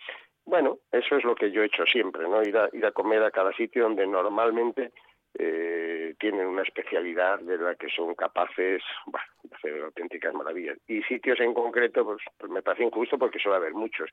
Bueno, 0.46 0.78
eso 0.92 1.16
es 1.16 1.24
lo 1.24 1.34
que 1.34 1.50
yo 1.50 1.62
he 1.62 1.66
hecho 1.66 1.84
siempre, 1.86 2.28
¿no? 2.28 2.42
Ir 2.42 2.56
a, 2.56 2.68
ir 2.72 2.84
a 2.84 2.92
comer 2.92 3.22
a 3.22 3.30
cada 3.30 3.52
sitio 3.52 3.84
donde 3.84 4.06
normalmente 4.06 4.92
eh, 5.38 6.14
tienen 6.20 6.46
una 6.46 6.62
especialidad 6.62 7.40
de 7.40 7.58
la 7.58 7.74
que 7.74 7.88
son 7.88 8.14
capaces 8.14 8.82
bueno, 9.06 9.26
de 9.42 9.56
hacer 9.56 9.82
auténticas 9.82 10.32
maravillas. 10.34 10.78
Y 10.86 11.02
sitios 11.02 11.40
en 11.40 11.54
concreto, 11.54 12.04
pues, 12.04 12.18
pues 12.38 12.50
me 12.52 12.62
parece 12.62 12.84
injusto 12.84 13.18
porque 13.18 13.38
suele 13.38 13.56
haber 13.56 13.72
muchos. 13.74 14.08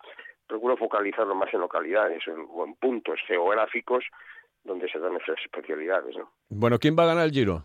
Procuro 0.47 0.77
focalizarlo 0.77 1.35
más 1.35 1.53
en 1.53 1.59
localidades 1.61 2.27
en- 2.27 2.47
o 2.49 2.65
en 2.65 2.75
puntos 2.75 3.19
geográficos 3.27 4.03
donde 4.63 4.89
se 4.89 4.99
dan 4.99 5.15
esas 5.15 5.37
especialidades, 5.43 6.15
¿no? 6.17 6.31
Bueno, 6.49 6.77
¿quién 6.79 6.95
va 6.97 7.03
a 7.03 7.07
ganar 7.07 7.25
el 7.25 7.31
Giro? 7.31 7.63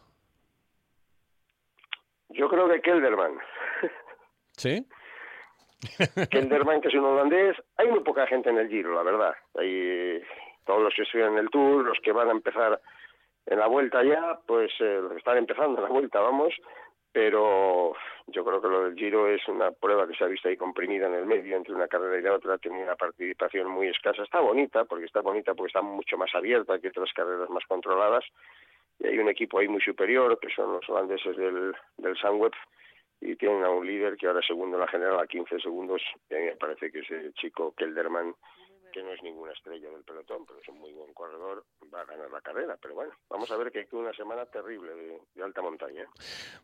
Yo 2.31 2.49
creo 2.49 2.69
que 2.69 2.81
Kelderman. 2.81 3.39
¿Sí? 4.53 4.87
Kelderman, 6.31 6.81
que 6.81 6.89
es 6.89 6.95
un 6.95 7.05
holandés, 7.05 7.57
hay 7.77 7.89
muy 7.89 8.01
poca 8.01 8.27
gente 8.27 8.51
en 8.51 8.59
el 8.59 8.69
Giro, 8.69 8.95
la 8.95 9.03
verdad. 9.03 9.35
Hay 9.59 10.23
todos 10.65 10.83
los 10.83 10.95
que 10.95 11.03
estuvieron 11.03 11.35
en 11.35 11.41
el 11.45 11.51
Tour, 11.51 11.85
los 11.85 11.99
que 12.03 12.13
van 12.13 12.29
a 12.29 12.33
empezar 12.33 12.81
en 13.47 13.59
la 13.59 13.67
vuelta 13.67 14.03
ya, 14.03 14.39
pues 14.47 14.73
eh, 14.81 15.01
están 15.17 15.39
empezando 15.39 15.81
la 15.81 15.89
vuelta, 15.89 16.21
vamos, 16.21 16.55
pero 17.13 17.95
yo 18.27 18.45
creo 18.45 18.61
que 18.61 18.69
lo 18.69 18.85
del 18.85 18.95
Giro 18.95 19.29
es 19.29 19.47
una 19.49 19.71
prueba 19.71 20.07
que 20.07 20.15
se 20.15 20.25
ha 20.25 20.27
visto 20.27 20.49
ahí 20.49 20.57
comprimida 20.57 21.07
en 21.07 21.15
el 21.15 21.27
medio 21.27 21.57
entre 21.57 21.75
una 21.75 21.89
carrera 21.89 22.19
y 22.19 22.23
la 22.23 22.35
otra, 22.35 22.59
tiene 22.59 22.83
una 22.83 22.97
participación 22.97 23.71
muy 23.71 23.89
escasa. 23.89 24.23
Está 24.23 24.41
bonita, 24.41 24.85
porque 24.85 25.07
está 25.07 25.23
bonita 25.23 25.55
porque 25.55 25.69
está 25.69 25.81
mucho 25.81 26.19
más 26.19 26.35
abierta 26.35 26.79
que 26.79 26.89
otras 26.89 27.13
carreras 27.15 27.49
más 27.49 27.65
controladas, 27.67 28.25
y 28.99 29.07
hay 29.07 29.19
un 29.19 29.29
equipo 29.29 29.59
ahí 29.59 29.69
muy 29.69 29.81
superior, 29.81 30.39
que 30.41 30.51
son 30.51 30.73
los 30.73 30.89
holandeses 30.91 31.37
del, 31.37 31.75
del 31.97 32.17
Sunweb, 32.17 32.53
y 33.21 33.37
tienen 33.37 33.65
a 33.65 33.71
un 33.71 33.87
líder 33.87 34.17
que 34.17 34.27
ahora 34.27 34.43
segundo 34.43 34.79
la 34.79 34.89
general 34.89 35.19
a 35.19 35.27
15 35.27 35.61
segundos, 35.61 36.03
a 36.31 36.35
mí 36.35 36.41
me 36.41 36.57
parece 36.57 36.91
que 36.91 36.99
ese 36.99 37.33
chico 37.35 37.73
Kelderman, 37.77 38.35
que 38.97 39.03
no 39.03 39.13
es 39.13 39.23
ninguna 39.23 39.53
estrella 39.53 39.91
del 39.91 40.03
pelotón, 40.05 40.47
pero 40.47 40.59
es 40.59 40.67
un 40.71 40.79
muy 40.79 40.91
buen 40.95 41.13
corredor, 41.13 41.63
va 41.95 42.01
a 42.01 42.05
ganar 42.07 42.31
la 42.31 42.41
carrera. 42.41 42.79
Pero 42.81 42.95
bueno, 42.95 43.13
vamos 43.29 43.51
a 43.51 43.57
ver 43.59 43.71
que 43.71 43.81
hay 43.81 43.87
una 43.93 44.11
semana 44.15 44.47
terrible 44.47 44.95
de, 44.95 45.21
de 45.35 45.43
alta 45.45 45.61
montaña. 45.61 46.07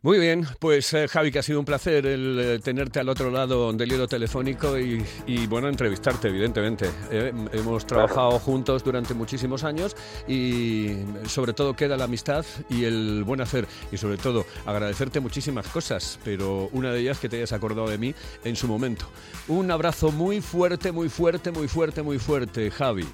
Muy 0.01 0.17
bien, 0.17 0.43
pues 0.59 0.91
eh, 0.95 1.07
Javi, 1.07 1.31
que 1.31 1.37
ha 1.37 1.43
sido 1.43 1.59
un 1.59 1.65
placer 1.65 2.07
el 2.07 2.39
eh, 2.39 2.59
tenerte 2.59 2.99
al 2.99 3.07
otro 3.09 3.29
lado 3.29 3.71
del 3.73 3.91
hilo 3.91 4.07
telefónico 4.07 4.79
y, 4.79 5.05
y, 5.27 5.45
bueno, 5.45 5.67
entrevistarte, 5.67 6.29
evidentemente. 6.29 6.89
Eh, 7.11 7.31
hemos 7.51 7.85
trabajado 7.85 8.31
juntos 8.39 8.83
durante 8.83 9.13
muchísimos 9.13 9.63
años 9.63 9.95
y 10.27 11.05
sobre 11.27 11.53
todo 11.53 11.75
queda 11.75 11.97
la 11.97 12.05
amistad 12.05 12.43
y 12.67 12.85
el 12.85 13.23
buen 13.25 13.41
hacer 13.41 13.67
y 13.91 13.97
sobre 13.97 14.17
todo 14.17 14.43
agradecerte 14.65 15.19
muchísimas 15.19 15.67
cosas, 15.67 16.19
pero 16.25 16.67
una 16.71 16.91
de 16.91 17.01
ellas 17.01 17.19
que 17.19 17.29
te 17.29 17.35
hayas 17.35 17.53
acordado 17.53 17.87
de 17.87 17.99
mí 17.99 18.15
en 18.43 18.55
su 18.55 18.67
momento. 18.67 19.05
Un 19.47 19.69
abrazo 19.69 20.11
muy 20.11 20.41
fuerte, 20.41 20.91
muy 20.91 21.09
fuerte, 21.09 21.51
muy 21.51 21.67
fuerte, 21.67 22.01
muy 22.01 22.17
fuerte, 22.17 22.22
Javi. 22.71 23.07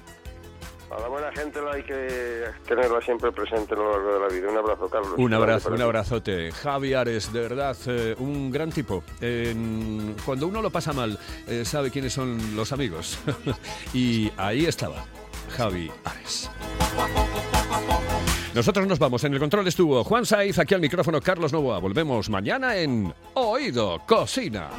A 0.90 1.00
la 1.00 1.06
buena 1.08 1.30
gente 1.32 1.62
la 1.62 1.72
hay 1.74 1.84
que 1.84 2.44
tenerla 2.66 3.00
siempre 3.00 3.30
presente 3.30 3.74
a 3.74 3.76
lo 3.76 3.92
largo 3.92 4.14
de 4.14 4.20
la 4.20 4.28
vida. 4.28 4.50
Un 4.50 4.58
abrazo, 4.58 4.88
Carlos. 4.88 5.14
Un 5.16 5.34
abrazo, 5.34 5.70
un 5.70 5.80
abrazote. 5.80 6.50
Javi 6.50 6.94
Ares, 6.94 7.32
de 7.32 7.40
verdad, 7.40 7.76
eh, 7.86 8.16
un 8.18 8.50
gran 8.50 8.72
tipo. 8.72 9.04
En- 9.20 10.16
cuando 10.24 10.48
uno 10.48 10.60
lo 10.60 10.70
pasa 10.70 10.92
mal, 10.92 11.16
eh, 11.46 11.64
sabe 11.64 11.92
quiénes 11.92 12.12
son 12.12 12.56
los 12.56 12.72
amigos. 12.72 13.18
y 13.94 14.32
ahí 14.36 14.66
estaba, 14.66 15.04
Javi 15.56 15.92
Ares. 16.04 16.50
Nosotros 18.52 18.84
nos 18.88 18.98
vamos. 18.98 19.22
En 19.22 19.32
el 19.32 19.38
control 19.38 19.68
estuvo 19.68 20.02
Juan 20.02 20.26
Saiz, 20.26 20.58
aquí 20.58 20.74
al 20.74 20.80
micrófono 20.80 21.20
Carlos 21.20 21.52
Novoa. 21.52 21.78
Volvemos 21.78 22.28
mañana 22.30 22.76
en 22.76 23.14
Oído 23.34 24.00
Cocina. 24.08 24.70